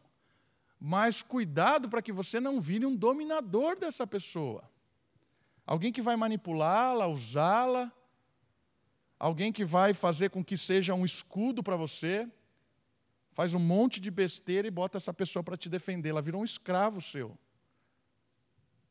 [0.79, 4.69] Mas cuidado para que você não vire um dominador dessa pessoa.
[5.65, 7.91] Alguém que vai manipulá-la, usá-la,
[9.19, 12.27] alguém que vai fazer com que seja um escudo para você,
[13.31, 16.45] faz um monte de besteira e bota essa pessoa para te defender, ela virou um
[16.45, 17.37] escravo seu.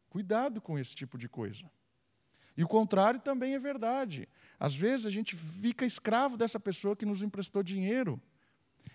[0.09, 1.71] Cuidado com esse tipo de coisa.
[2.57, 4.29] E o contrário também é verdade.
[4.59, 8.21] Às vezes a gente fica escravo dessa pessoa que nos emprestou dinheiro.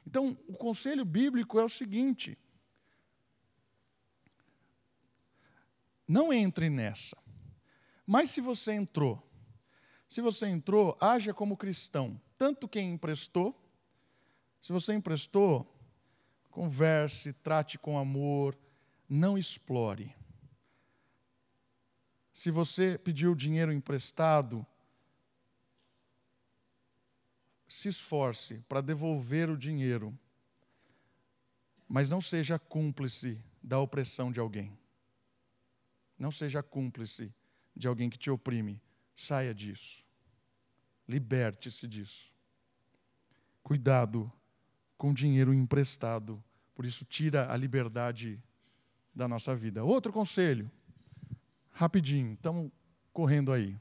[0.05, 2.37] Então, o conselho bíblico é o seguinte:
[6.07, 7.17] não entre nessa.
[8.05, 9.25] Mas se você entrou,
[10.07, 12.19] se você entrou, haja como cristão.
[12.37, 13.57] Tanto quem emprestou,
[14.59, 15.65] se você emprestou,
[16.51, 18.57] converse, trate com amor,
[19.07, 20.13] não explore.
[22.33, 24.65] Se você pediu dinheiro emprestado,
[27.67, 30.17] se esforce para devolver o dinheiro,
[31.87, 34.75] mas não seja cúmplice da opressão de alguém.
[36.17, 37.31] Não seja cúmplice
[37.75, 38.81] de alguém que te oprime.
[39.15, 40.03] Saia disso.
[41.07, 42.33] Liberte-se disso.
[43.61, 44.31] Cuidado
[44.97, 48.41] com dinheiro emprestado, por isso tira a liberdade
[49.13, 49.83] da nossa vida.
[49.83, 50.71] Outro conselho:
[51.73, 52.71] rapidinho, estamos
[53.11, 53.75] correndo aí.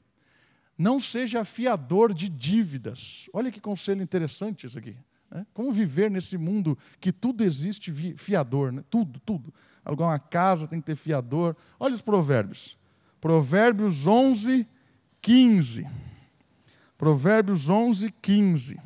[0.77, 3.29] Não seja fiador de dívidas.
[3.31, 4.97] Olha que conselho interessante isso aqui.
[5.29, 5.45] Né?
[5.53, 8.83] Como viver nesse mundo que tudo existe fiador, né?
[8.89, 9.53] tudo, tudo.
[9.85, 11.55] Alugar uma casa tem que ter fiador.
[11.79, 12.77] Olha os provérbios.
[13.21, 14.67] Provérbios 11,
[15.21, 15.87] 15.
[16.97, 18.79] Provérbios 11, 15.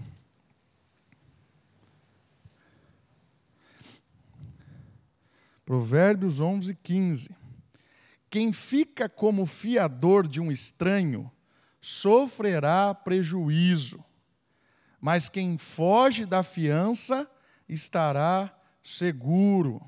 [5.65, 7.46] Provérbios 11, 15.
[8.37, 11.31] Quem fica como fiador de um estranho
[11.81, 14.05] sofrerá prejuízo,
[15.01, 17.27] mas quem foge da fiança
[17.67, 19.81] estará seguro.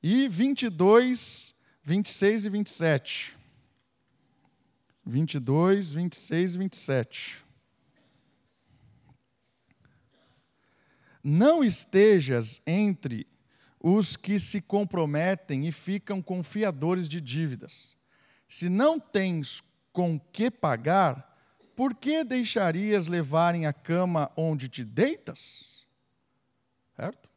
[0.00, 1.52] E 22,
[1.82, 3.38] 26 e 27.
[5.04, 7.44] 22, 26 e 27.
[11.24, 13.26] Não estejas entre
[13.82, 17.96] os que se comprometem e ficam confiadores de dívidas.
[18.46, 19.62] Se não tens
[19.92, 21.26] com que pagar,
[21.74, 25.86] por que deixarias levarem a cama onde te deitas?
[26.94, 27.30] Certo?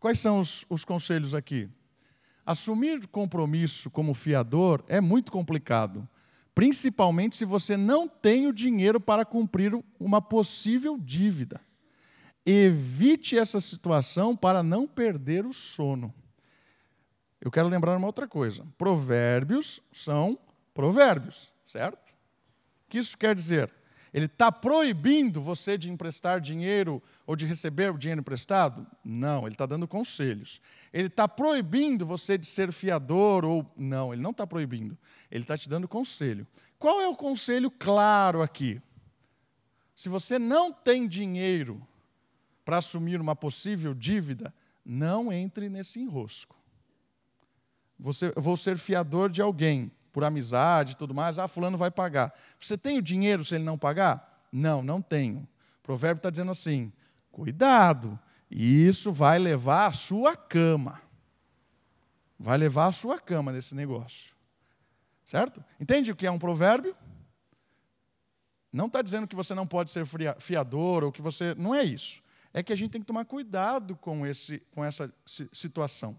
[0.00, 1.70] Quais são os, os conselhos aqui?
[2.44, 6.08] Assumir compromisso como fiador é muito complicado,
[6.52, 11.60] principalmente se você não tem o dinheiro para cumprir uma possível dívida.
[12.44, 16.12] Evite essa situação para não perder o sono.
[17.40, 20.38] Eu quero lembrar uma outra coisa: provérbios são
[20.74, 22.10] provérbios, certo?
[22.10, 23.72] O que isso quer dizer?
[24.12, 28.86] Ele está proibindo você de emprestar dinheiro ou de receber o dinheiro emprestado?
[29.02, 30.60] Não, ele está dando conselhos.
[30.92, 33.66] Ele está proibindo você de ser fiador ou.
[33.74, 34.98] Não, ele não está proibindo.
[35.30, 36.46] Ele está te dando conselho.
[36.78, 38.82] Qual é o conselho claro aqui?
[39.94, 41.80] Se você não tem dinheiro
[42.64, 44.54] para assumir uma possível dívida,
[44.84, 46.56] não entre nesse enrosco.
[47.98, 52.34] Você, vou ser fiador de alguém, por amizade e tudo mais, ah, fulano vai pagar.
[52.58, 54.46] Você tem o dinheiro se ele não pagar?
[54.50, 55.48] Não, não tenho.
[55.78, 56.92] O provérbio está dizendo assim:
[57.30, 58.18] cuidado,
[58.50, 61.00] isso vai levar a sua cama.
[62.38, 64.34] Vai levar a sua cama nesse negócio.
[65.24, 65.64] Certo?
[65.80, 66.94] Entende o que é um provérbio?
[68.72, 70.04] Não está dizendo que você não pode ser
[70.38, 71.54] fiador ou que você.
[71.54, 72.21] Não é isso
[72.54, 75.12] é que a gente tem que tomar cuidado com, esse, com essa
[75.52, 76.16] situação.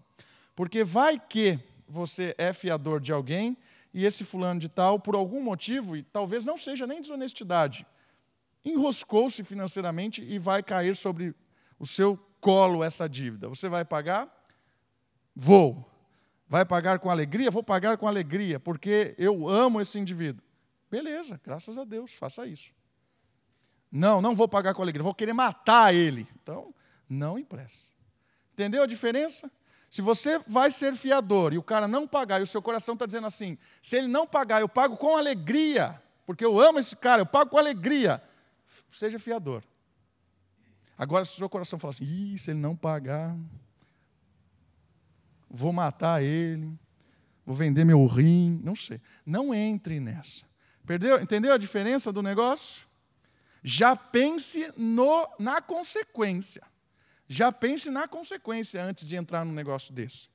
[0.54, 3.56] Porque vai que você é fiador de alguém
[3.92, 7.86] e esse fulano de tal, por algum motivo, e talvez não seja nem desonestidade,
[8.64, 11.34] enroscou-se financeiramente e vai cair sobre
[11.78, 13.48] o seu colo essa dívida.
[13.48, 14.28] Você vai pagar?
[15.34, 15.88] Vou.
[16.48, 17.50] Vai pagar com alegria?
[17.50, 20.42] Vou pagar com alegria, porque eu amo esse indivíduo.
[20.90, 22.72] Beleza, graças a Deus, faça isso.
[23.94, 26.26] Não, não vou pagar com alegria, vou querer matar ele.
[26.42, 26.74] Então,
[27.08, 27.86] não empreste.
[28.52, 29.48] Entendeu a diferença?
[29.88, 33.06] Se você vai ser fiador e o cara não pagar, e o seu coração está
[33.06, 37.22] dizendo assim: se ele não pagar, eu pago com alegria, porque eu amo esse cara,
[37.22, 38.20] eu pago com alegria,
[38.90, 39.62] seja fiador.
[40.98, 43.36] Agora, se o seu coração falar assim: Ih, se ele não pagar,
[45.48, 46.76] vou matar ele,
[47.46, 49.00] vou vender meu rim, não sei.
[49.24, 50.44] Não entre nessa.
[50.84, 51.22] Perdeu?
[51.22, 52.92] Entendeu a diferença do negócio?
[53.66, 56.62] Já pense no, na consequência.
[57.26, 60.28] Já pense na consequência antes de entrar num negócio desse.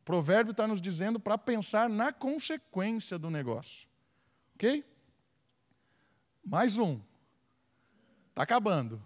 [0.00, 3.86] O provérbio está nos dizendo para pensar na consequência do negócio.
[4.56, 4.84] Ok?
[6.44, 7.00] Mais um.
[8.30, 9.00] Está acabando.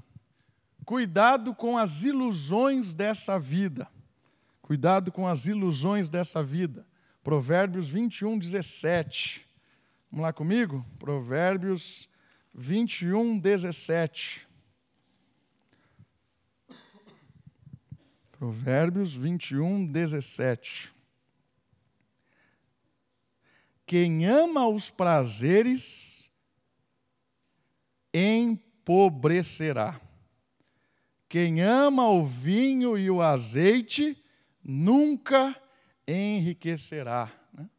[0.87, 3.87] Cuidado com as ilusões dessa vida.
[4.63, 6.87] Cuidado com as ilusões dessa vida.
[7.23, 9.47] Provérbios 21, 17.
[10.11, 10.85] Vamos lá comigo?
[10.99, 12.09] Provérbios
[12.59, 14.49] 21, 17.
[18.33, 20.93] Provérbios 21, 17.
[23.87, 26.29] Quem ama os prazeres
[28.13, 30.01] empobrecerá.
[31.29, 34.21] Quem ama o vinho e o azeite
[34.65, 35.55] nunca
[36.09, 37.33] enriquecerá.
[37.53, 37.71] Né?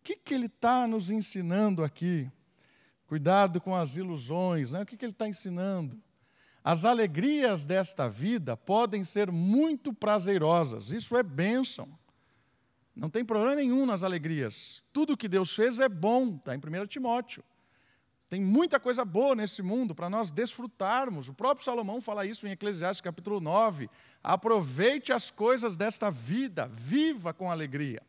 [0.00, 2.30] O que, que ele está nos ensinando aqui?
[3.12, 4.70] Cuidado com as ilusões.
[4.72, 4.80] Né?
[4.80, 6.00] O que, que ele está ensinando?
[6.64, 11.86] As alegrias desta vida podem ser muito prazerosas, isso é bênção.
[12.96, 14.82] Não tem problema nenhum nas alegrias.
[14.94, 17.44] Tudo que Deus fez é bom, está em 1 Timóteo.
[18.30, 21.28] Tem muita coisa boa nesse mundo para nós desfrutarmos.
[21.28, 23.90] O próprio Salomão fala isso em Eclesiastes capítulo 9.
[24.24, 28.00] Aproveite as coisas desta vida, viva com alegria.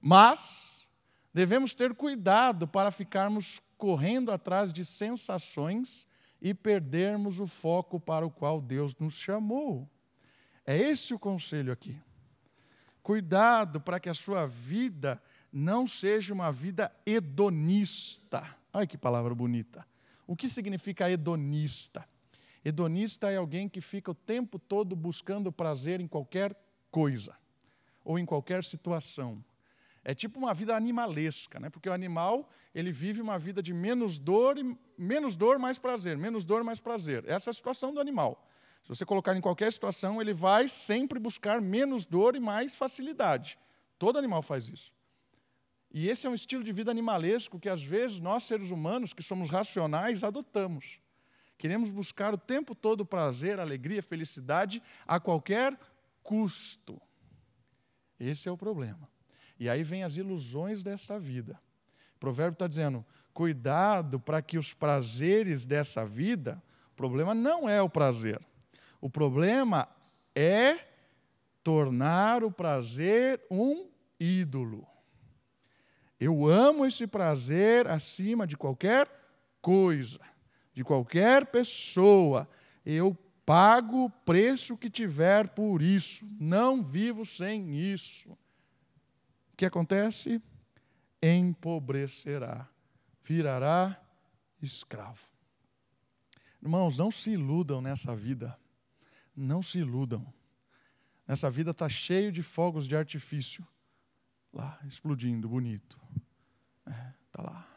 [0.00, 0.88] Mas
[1.34, 6.06] devemos ter cuidado para ficarmos correndo atrás de sensações
[6.40, 9.88] e perdermos o foco para o qual Deus nos chamou.
[10.66, 11.98] É esse o conselho aqui.
[13.02, 15.22] Cuidado para que a sua vida
[15.52, 18.44] não seja uma vida hedonista.
[18.72, 19.86] Olha que palavra bonita.
[20.26, 22.08] O que significa hedonista?
[22.64, 26.56] Hedonista é alguém que fica o tempo todo buscando prazer em qualquer
[26.90, 27.36] coisa
[28.02, 29.44] ou em qualquer situação.
[30.04, 31.70] É tipo uma vida animalesca, né?
[31.70, 36.18] porque o animal ele vive uma vida de menos dor, e, menos dor, mais prazer,
[36.18, 37.24] menos dor, mais prazer.
[37.26, 38.46] Essa é a situação do animal.
[38.82, 43.58] Se você colocar em qualquer situação, ele vai sempre buscar menos dor e mais facilidade.
[43.98, 44.92] Todo animal faz isso.
[45.90, 49.22] E esse é um estilo de vida animalesco que, às vezes, nós, seres humanos, que
[49.22, 50.98] somos racionais, adotamos.
[51.56, 55.78] Queremos buscar o tempo todo prazer, alegria, felicidade, a qualquer
[56.22, 57.00] custo.
[58.20, 59.08] Esse é o problema.
[59.64, 61.58] E aí vem as ilusões dessa vida.
[62.16, 63.02] O provérbio está dizendo:
[63.32, 66.62] cuidado para que os prazeres dessa vida,
[66.92, 68.38] o problema não é o prazer.
[69.00, 69.88] O problema
[70.34, 70.78] é
[71.62, 73.88] tornar o prazer um
[74.20, 74.86] ídolo.
[76.20, 79.08] Eu amo esse prazer acima de qualquer
[79.62, 80.20] coisa,
[80.74, 82.46] de qualquer pessoa.
[82.84, 86.28] Eu pago o preço que tiver por isso.
[86.38, 88.36] Não vivo sem isso.
[89.54, 90.42] O que acontece?
[91.22, 92.68] Empobrecerá,
[93.22, 93.96] virará
[94.60, 95.28] escravo.
[96.60, 98.58] Irmãos, não se iludam nessa vida.
[99.34, 100.26] Não se iludam.
[101.24, 103.64] Nessa vida está cheio de fogos de artifício
[104.52, 106.00] lá, explodindo, bonito.
[106.84, 107.68] Está é, tá lá.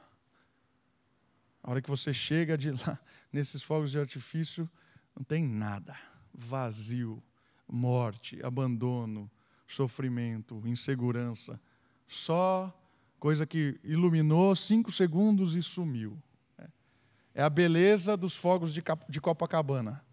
[1.61, 2.99] A hora que você chega de lá,
[3.31, 4.67] nesses fogos de artifício,
[5.15, 5.95] não tem nada.
[6.33, 7.23] Vazio,
[7.67, 9.29] morte, abandono,
[9.67, 11.59] sofrimento, insegurança.
[12.07, 12.73] Só
[13.19, 16.17] coisa que iluminou cinco segundos e sumiu.
[17.33, 18.81] É a beleza dos fogos de,
[19.21, 20.03] Copacabana.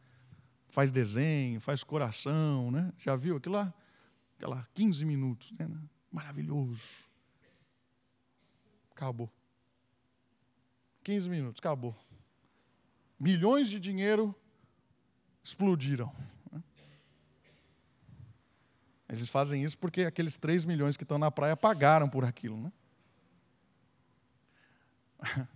[0.68, 2.92] Faz desenho, faz coração, né?
[2.98, 3.72] Já viu aquilo lá?
[4.36, 5.66] Aquela 15 minutos, né?
[6.12, 6.82] Maravilhoso.
[8.90, 9.32] Acabou.
[11.02, 11.96] 15 minutos, acabou.
[13.18, 14.34] Milhões de dinheiro
[15.42, 16.12] explodiram.
[19.08, 22.60] Eles fazem isso porque aqueles 3 milhões que estão na praia pagaram por aquilo.
[22.60, 22.72] Né?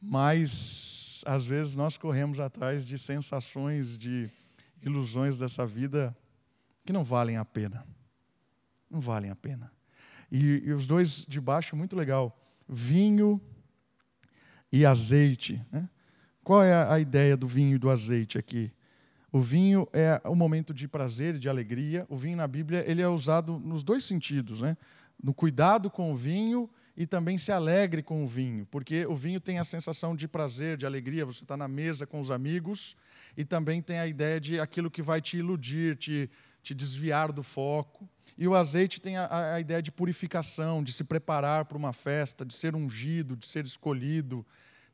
[0.00, 4.30] Mas, às vezes, nós corremos atrás de sensações, de
[4.82, 6.16] ilusões dessa vida
[6.84, 7.86] que não valem a pena.
[8.90, 9.70] Não valem a pena.
[10.30, 12.36] E, e os dois de baixo, muito legal.
[12.68, 13.40] Vinho
[14.72, 15.64] e azeite.
[15.70, 15.88] Né?
[16.42, 18.72] Qual é a, ideia do vinho e do azeite aqui?
[19.32, 22.04] O vinho é o momento de prazer, de alegria.
[22.08, 24.76] O vinho na Bíblia ele é usado nos dois sentidos, né?
[25.22, 29.40] No cuidado com o vinho e também se alegre com o vinho, porque o vinho
[29.40, 31.24] tem a sensação de prazer, de alegria.
[31.24, 32.96] Você está na mesa com os amigos
[33.36, 36.28] e também tem a ideia de aquilo que vai te iludir, te,
[36.62, 38.08] te desviar do foco.
[38.36, 42.44] E o azeite tem a, a ideia de purificação, de se preparar para uma festa,
[42.44, 44.44] de ser ungido, de ser escolhido.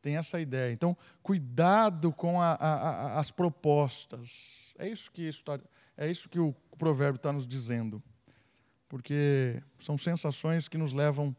[0.06, 0.72] Tem essa ideia.
[0.72, 4.72] Então, cuidado com a, a, as propostas.
[4.78, 5.58] É isso que, isso tá,
[5.96, 8.00] é isso que o provérbio está nos dizendo.
[8.88, 11.34] Porque são sensações que nos levam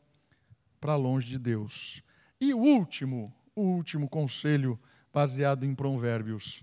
[0.81, 2.03] para longe de Deus.
[2.41, 4.77] E o último, o último conselho
[5.13, 6.61] baseado em provérbios.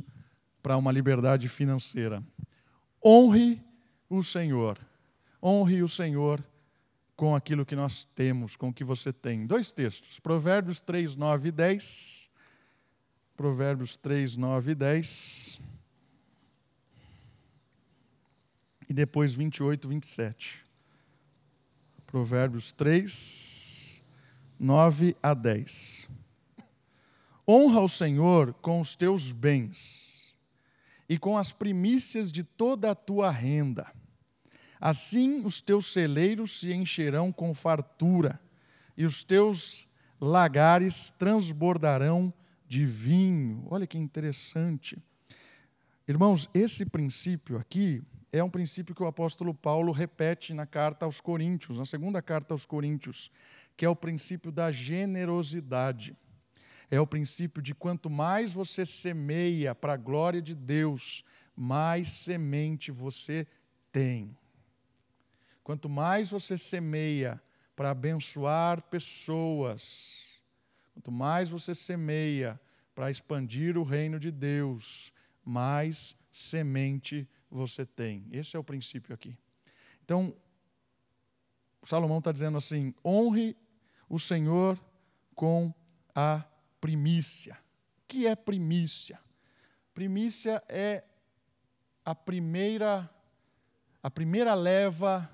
[0.63, 2.23] para uma liberdade financeira.
[3.03, 3.65] Honre
[4.11, 4.79] o Senhor.
[5.43, 6.45] Honre o Senhor
[7.17, 9.47] com aquilo que nós temos, com o que você tem.
[9.47, 12.31] Dois textos, Provérbios 3, 9 e 10.
[13.37, 15.61] Provérbios 3, 9 e 10.
[18.89, 20.65] E depois 28, 27.
[22.07, 24.03] Provérbios 3,
[24.59, 26.09] 9 a 10.
[27.47, 30.35] Honra o Senhor com os teus bens
[31.09, 33.93] e com as primícias de toda a tua renda
[34.85, 38.39] Assim os teus celeiros se encherão com fartura,
[38.95, 39.89] e os teus
[40.21, 42.31] lagares transbordarão
[42.69, 43.67] de vinho.
[43.71, 45.03] Olha que interessante.
[46.07, 51.19] Irmãos, esse princípio aqui é um princípio que o apóstolo Paulo repete na carta aos
[51.19, 53.31] Coríntios, na segunda carta aos Coríntios,
[53.79, 56.15] que é o princípio da generosidade.
[56.91, 61.25] É o princípio de quanto mais você semeia para a glória de Deus,
[61.57, 63.47] mais semente você
[63.91, 64.37] tem.
[65.65, 67.43] Quanto mais você semeia
[67.75, 70.21] para abençoar pessoas,
[70.93, 72.61] quanto mais você semeia
[72.95, 75.11] para expandir o reino de Deus,
[75.43, 78.27] mais semente você tem.
[78.31, 79.37] Esse é o princípio aqui.
[80.05, 80.37] Então,
[81.83, 83.57] Salomão está dizendo assim: honre
[84.07, 84.79] o Senhor
[85.35, 85.73] com
[86.15, 86.45] a
[86.79, 87.55] primícia.
[87.99, 89.19] O que é primícia?
[89.95, 91.05] Primícia é
[92.05, 93.11] a primeira
[94.03, 95.34] a primeira leva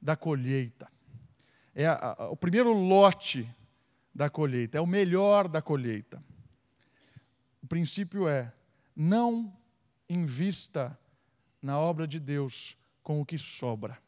[0.00, 0.90] da colheita.
[1.74, 3.48] É a, a, o primeiro lote
[4.14, 6.22] da colheita, é o melhor da colheita.
[7.62, 8.52] O princípio é:
[8.94, 9.56] não
[10.08, 10.98] invista
[11.62, 13.98] na obra de Deus com o que sobra.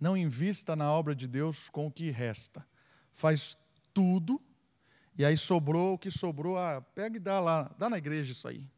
[0.00, 2.66] Não invista na obra de Deus com o que resta.
[3.12, 3.56] Faz
[3.92, 4.42] tudo
[5.16, 8.48] e aí sobrou o que sobrou, ah, pega e dá lá, dá na igreja isso
[8.48, 8.68] aí.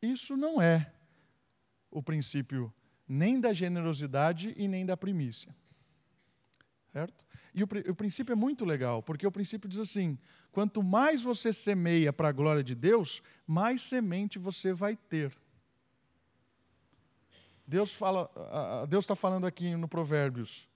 [0.00, 0.92] Isso não é
[1.90, 2.72] o princípio
[3.08, 5.54] nem da generosidade e nem da primícia.
[6.92, 7.24] Certo?
[7.54, 10.18] E o, o, princípio é muito legal, porque o princípio diz assim:
[10.52, 15.36] quanto mais você semeia para a glória de Deus, mais semente você vai ter.
[17.66, 18.30] Deus fala,
[18.88, 20.68] Deus está falando aqui no Provérbios.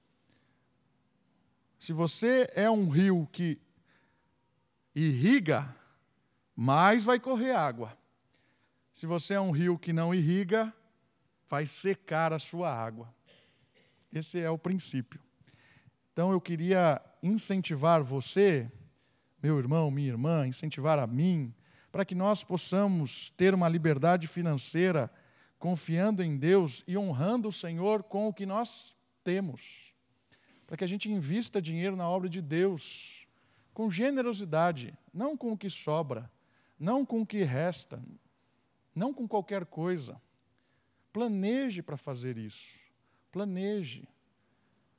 [1.78, 3.59] Se você é um rio que
[4.95, 5.74] irriga,
[6.55, 7.97] mais vai correr água.
[8.93, 10.72] Se você é um rio que não irriga,
[11.53, 13.15] faz secar a sua água.
[14.11, 15.21] Esse é o princípio.
[16.11, 18.73] Então eu queria incentivar você,
[19.43, 21.55] meu irmão, minha irmã, incentivar a mim,
[21.91, 25.13] para que nós possamos ter uma liberdade financeira
[25.59, 29.93] confiando em Deus e honrando o Senhor com o que nós temos.
[30.67, 33.27] Para que a gente invista dinheiro na obra de Deus
[33.75, 36.31] com generosidade, não com o que sobra,
[36.79, 38.03] não com o que resta,
[38.95, 40.19] não com qualquer coisa.
[41.13, 42.79] Planeje para fazer isso.
[43.31, 44.09] Planeje.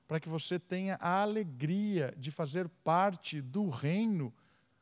[0.08, 4.34] Para que você tenha a alegria de fazer parte do reino,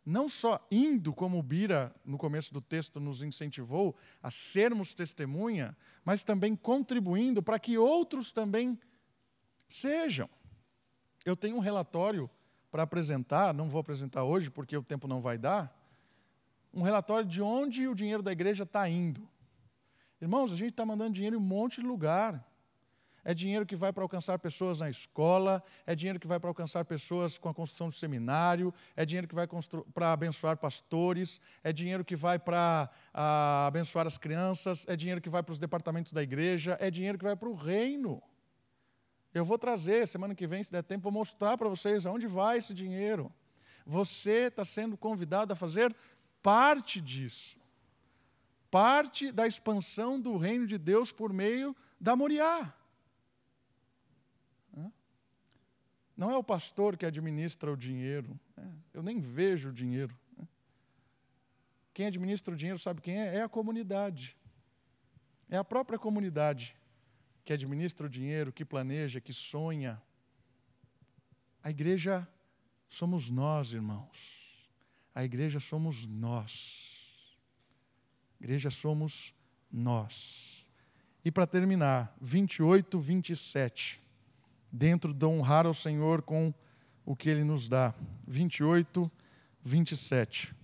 [0.06, 5.78] não só indo, como o Bira, no começo do texto, nos incentivou a sermos testemunha,
[6.04, 8.78] mas também contribuindo para que outros também
[9.68, 10.30] sejam.
[11.24, 12.30] Eu tenho um relatório
[12.72, 15.78] para apresentar, não vou apresentar hoje porque o tempo não vai dar,
[16.74, 19.28] um relatório de onde o dinheiro da igreja está indo.
[20.22, 22.48] Irmãos, a gente está mandando dinheiro em um monte de lugar.
[23.24, 26.86] É dinheiro que vai para alcançar pessoas na escola, é dinheiro que vai para alcançar
[26.86, 29.48] pessoas com a construção do seminário, é dinheiro que vai
[29.94, 32.90] para abençoar pastores, é dinheiro que vai para
[33.68, 37.24] abençoar as crianças, é dinheiro que vai para os departamentos da igreja, é dinheiro que
[37.24, 38.22] vai para o reino.
[39.34, 42.58] Eu vou trazer, semana que vem, se der tempo, vou mostrar para vocês aonde vai
[42.58, 43.32] esse dinheiro.
[43.86, 45.96] Você está sendo convidado a fazer
[46.42, 47.61] parte disso
[48.72, 52.74] parte da expansão do reino de Deus por meio da Moriá.
[56.22, 58.40] Não é o pastor que administra o dinheiro.
[58.56, 58.72] Né?
[58.94, 60.16] Eu nem vejo o dinheiro.
[61.94, 63.38] Quem administra o dinheiro sabe quem é?
[63.38, 64.38] É a comunidade.
[65.50, 66.76] É a própria comunidade
[67.44, 70.00] que administra o dinheiro, que planeja, que sonha.
[71.64, 72.28] A igreja
[72.88, 74.70] somos nós, irmãos.
[75.16, 76.91] A igreja somos nós.
[78.42, 79.36] Igreja somos
[79.72, 80.66] nós.
[81.24, 84.02] E para terminar, 28, 27.
[84.72, 86.52] Dentro de honrar ao Senhor com
[87.06, 87.94] o que Ele nos dá.
[88.28, 89.12] 28,
[89.62, 90.56] 27.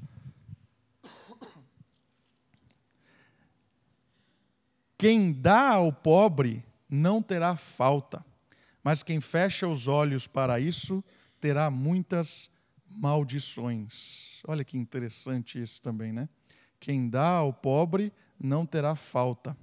[4.97, 8.25] Quem dá ao pobre não terá falta,
[8.83, 11.03] mas quem fecha os olhos para isso
[11.39, 12.49] terá muitas
[12.89, 14.41] maldições.
[14.47, 16.27] Olha que interessante isso também, né?
[16.79, 19.57] Quem dá ao pobre não terá falta,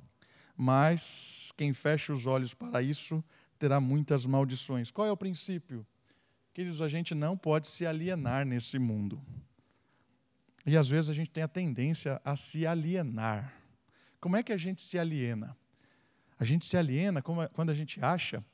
[0.56, 3.22] mas quem fecha os olhos para isso
[3.58, 4.90] terá muitas maldições.
[4.90, 5.86] Qual é o princípio?
[6.52, 9.20] Queridos, a gente não pode se alienar nesse mundo.
[10.66, 13.52] E às vezes a gente tem a tendência a se alienar.
[14.20, 15.56] Como é que a gente se aliena?
[16.38, 18.44] A gente se aliena quando a gente acha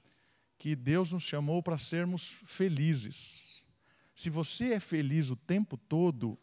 [0.58, 3.64] que Deus nos chamou para sermos felizes.
[4.14, 6.38] Se você é feliz o tempo todo,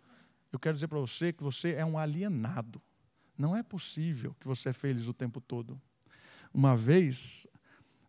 [0.51, 2.81] eu quero dizer para você que você é um alienado.
[3.37, 5.79] Não é possível que você é feliz o tempo todo.
[6.53, 7.45] Uma vez,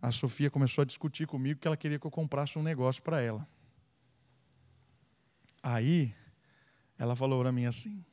[0.00, 3.20] a Sofia começou a discutir comigo que ela queria que eu comprasse um negócio para
[3.20, 3.46] ela.
[5.62, 6.14] Aí,
[6.96, 8.04] ela falou para mim assim.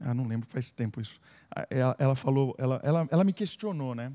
[0.00, 1.18] Ah, não lembro, faz tempo isso.
[1.50, 4.12] Ah, ela, ela falou, ela, ela, ela me questionou, né?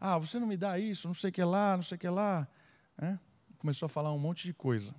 [0.00, 2.08] Ah, você não me dá isso, não sei o que lá, não sei o que
[2.08, 2.48] lá.
[2.98, 3.16] É?
[3.58, 4.92] Começou a falar um monte de coisa.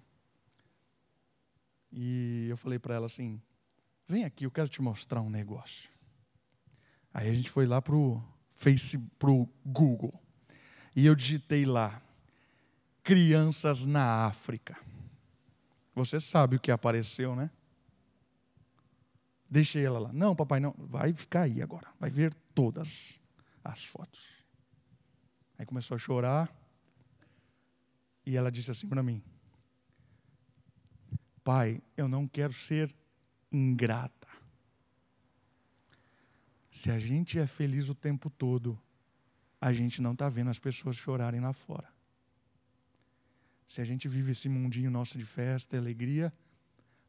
[1.95, 3.39] E eu falei para ela assim:
[4.07, 5.89] vem aqui, eu quero te mostrar um negócio.
[7.13, 8.21] Aí a gente foi lá para o
[9.19, 10.13] pro Google.
[10.95, 12.01] E eu digitei lá:
[13.03, 14.75] crianças na África.
[15.93, 17.51] Você sabe o que apareceu, né?
[19.47, 20.11] Deixei ela lá.
[20.11, 20.73] Não, papai, não.
[20.75, 21.87] Vai ficar aí agora.
[21.99, 23.19] Vai ver todas
[23.63, 24.33] as fotos.
[25.59, 26.51] Aí começou a chorar.
[28.25, 29.23] E ela disse assim para mim:
[31.43, 32.95] Pai, eu não quero ser
[33.51, 34.27] ingrata.
[36.71, 38.79] Se a gente é feliz o tempo todo,
[39.59, 41.91] a gente não está vendo as pessoas chorarem lá fora.
[43.67, 46.33] Se a gente vive esse mundinho nosso de festa e alegria,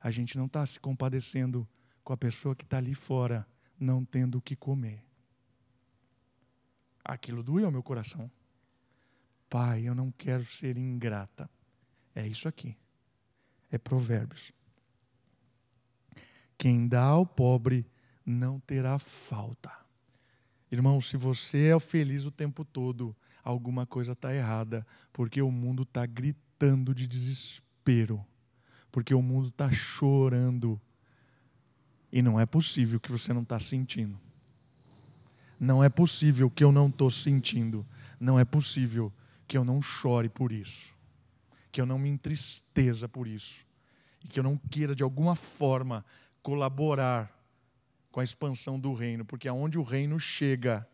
[0.01, 1.67] a gente não está se compadecendo
[2.03, 3.47] com a pessoa que está ali fora,
[3.79, 5.03] não tendo o que comer.
[7.05, 8.31] Aquilo doeu meu coração.
[9.49, 11.49] Pai, eu não quero ser ingrata.
[12.15, 12.77] É isso aqui
[13.75, 14.53] é Provérbios.
[16.57, 17.85] Quem dá ao pobre
[18.25, 19.71] não terá falta.
[20.71, 25.83] Irmão, se você é feliz o tempo todo, alguma coisa está errada, porque o mundo
[25.83, 28.25] está gritando de desespero,
[28.91, 30.81] porque o mundo está chorando.
[32.13, 34.19] E não é possível que você não está sentindo.
[35.59, 37.85] Não é possível que eu não estou sentindo.
[38.21, 39.13] Não é possível
[39.47, 40.94] que eu não chore por isso
[41.75, 43.67] que eu não me entristeça por isso
[44.23, 46.05] e que eu não queira de alguma forma
[46.41, 47.37] colaborar
[48.13, 50.89] com a expansão do reino, porque aonde o reino chega,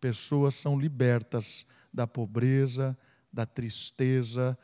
[0.00, 2.96] pessoas são libertas da pobreza,
[3.32, 4.56] da tristeza,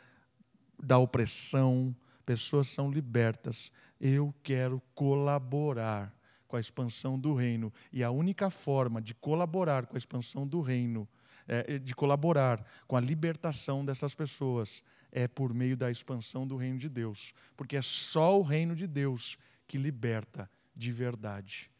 [0.80, 1.92] da opressão,
[2.24, 3.72] pessoas são libertas.
[4.00, 6.14] Eu quero colaborar
[6.46, 10.60] com a expansão do reino, e a única forma de colaborar com a expansão do
[10.60, 11.08] reino,
[11.48, 16.78] é, de colaborar com a libertação dessas pessoas, é por meio da expansão do reino
[16.78, 21.70] de Deus, porque é só o reino de Deus que liberta de verdade.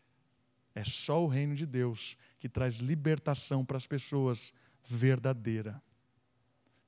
[0.74, 4.53] É só o reino de Deus que traz libertação para as pessoas
[4.83, 5.83] verdadeira.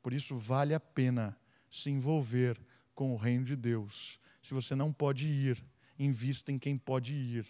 [0.03, 1.39] Por isso vale a pena
[1.71, 2.61] se envolver
[2.95, 4.19] com o reino de Deus.
[4.43, 5.65] Se você não pode ir,
[5.99, 7.47] invista em quem pode ir.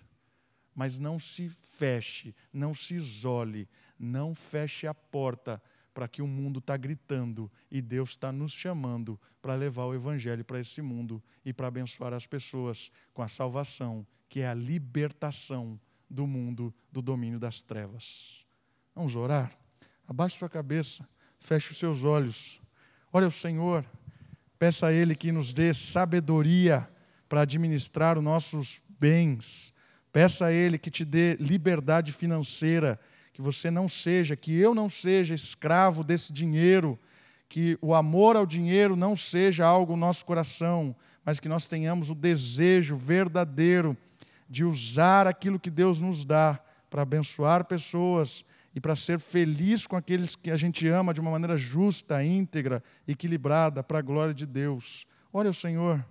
[0.74, 3.68] Mas não se feche, não se isole,
[3.98, 5.60] não feche a porta
[5.98, 10.44] para que o mundo está gritando e Deus está nos chamando para levar o Evangelho
[10.44, 15.76] para esse mundo e para abençoar as pessoas com a salvação, que é a libertação
[16.08, 18.46] do mundo do domínio das trevas.
[18.94, 19.58] Vamos orar?
[20.06, 21.04] Abaixe sua cabeça,
[21.36, 22.62] feche os seus olhos.
[23.12, 23.84] Olha o Senhor,
[24.56, 26.88] peça a Ele que nos dê sabedoria
[27.28, 29.74] para administrar os nossos bens.
[30.12, 33.00] Peça a Ele que te dê liberdade financeira
[33.38, 36.98] que você não seja, que eu não seja escravo desse dinheiro,
[37.48, 40.92] que o amor ao dinheiro não seja algo no nosso coração,
[41.24, 43.96] mas que nós tenhamos o desejo verdadeiro
[44.48, 46.58] de usar aquilo que Deus nos dá
[46.90, 51.30] para abençoar pessoas e para ser feliz com aqueles que a gente ama de uma
[51.30, 55.06] maneira justa, íntegra, equilibrada, para a glória de Deus.
[55.32, 56.04] Olha o Senhor.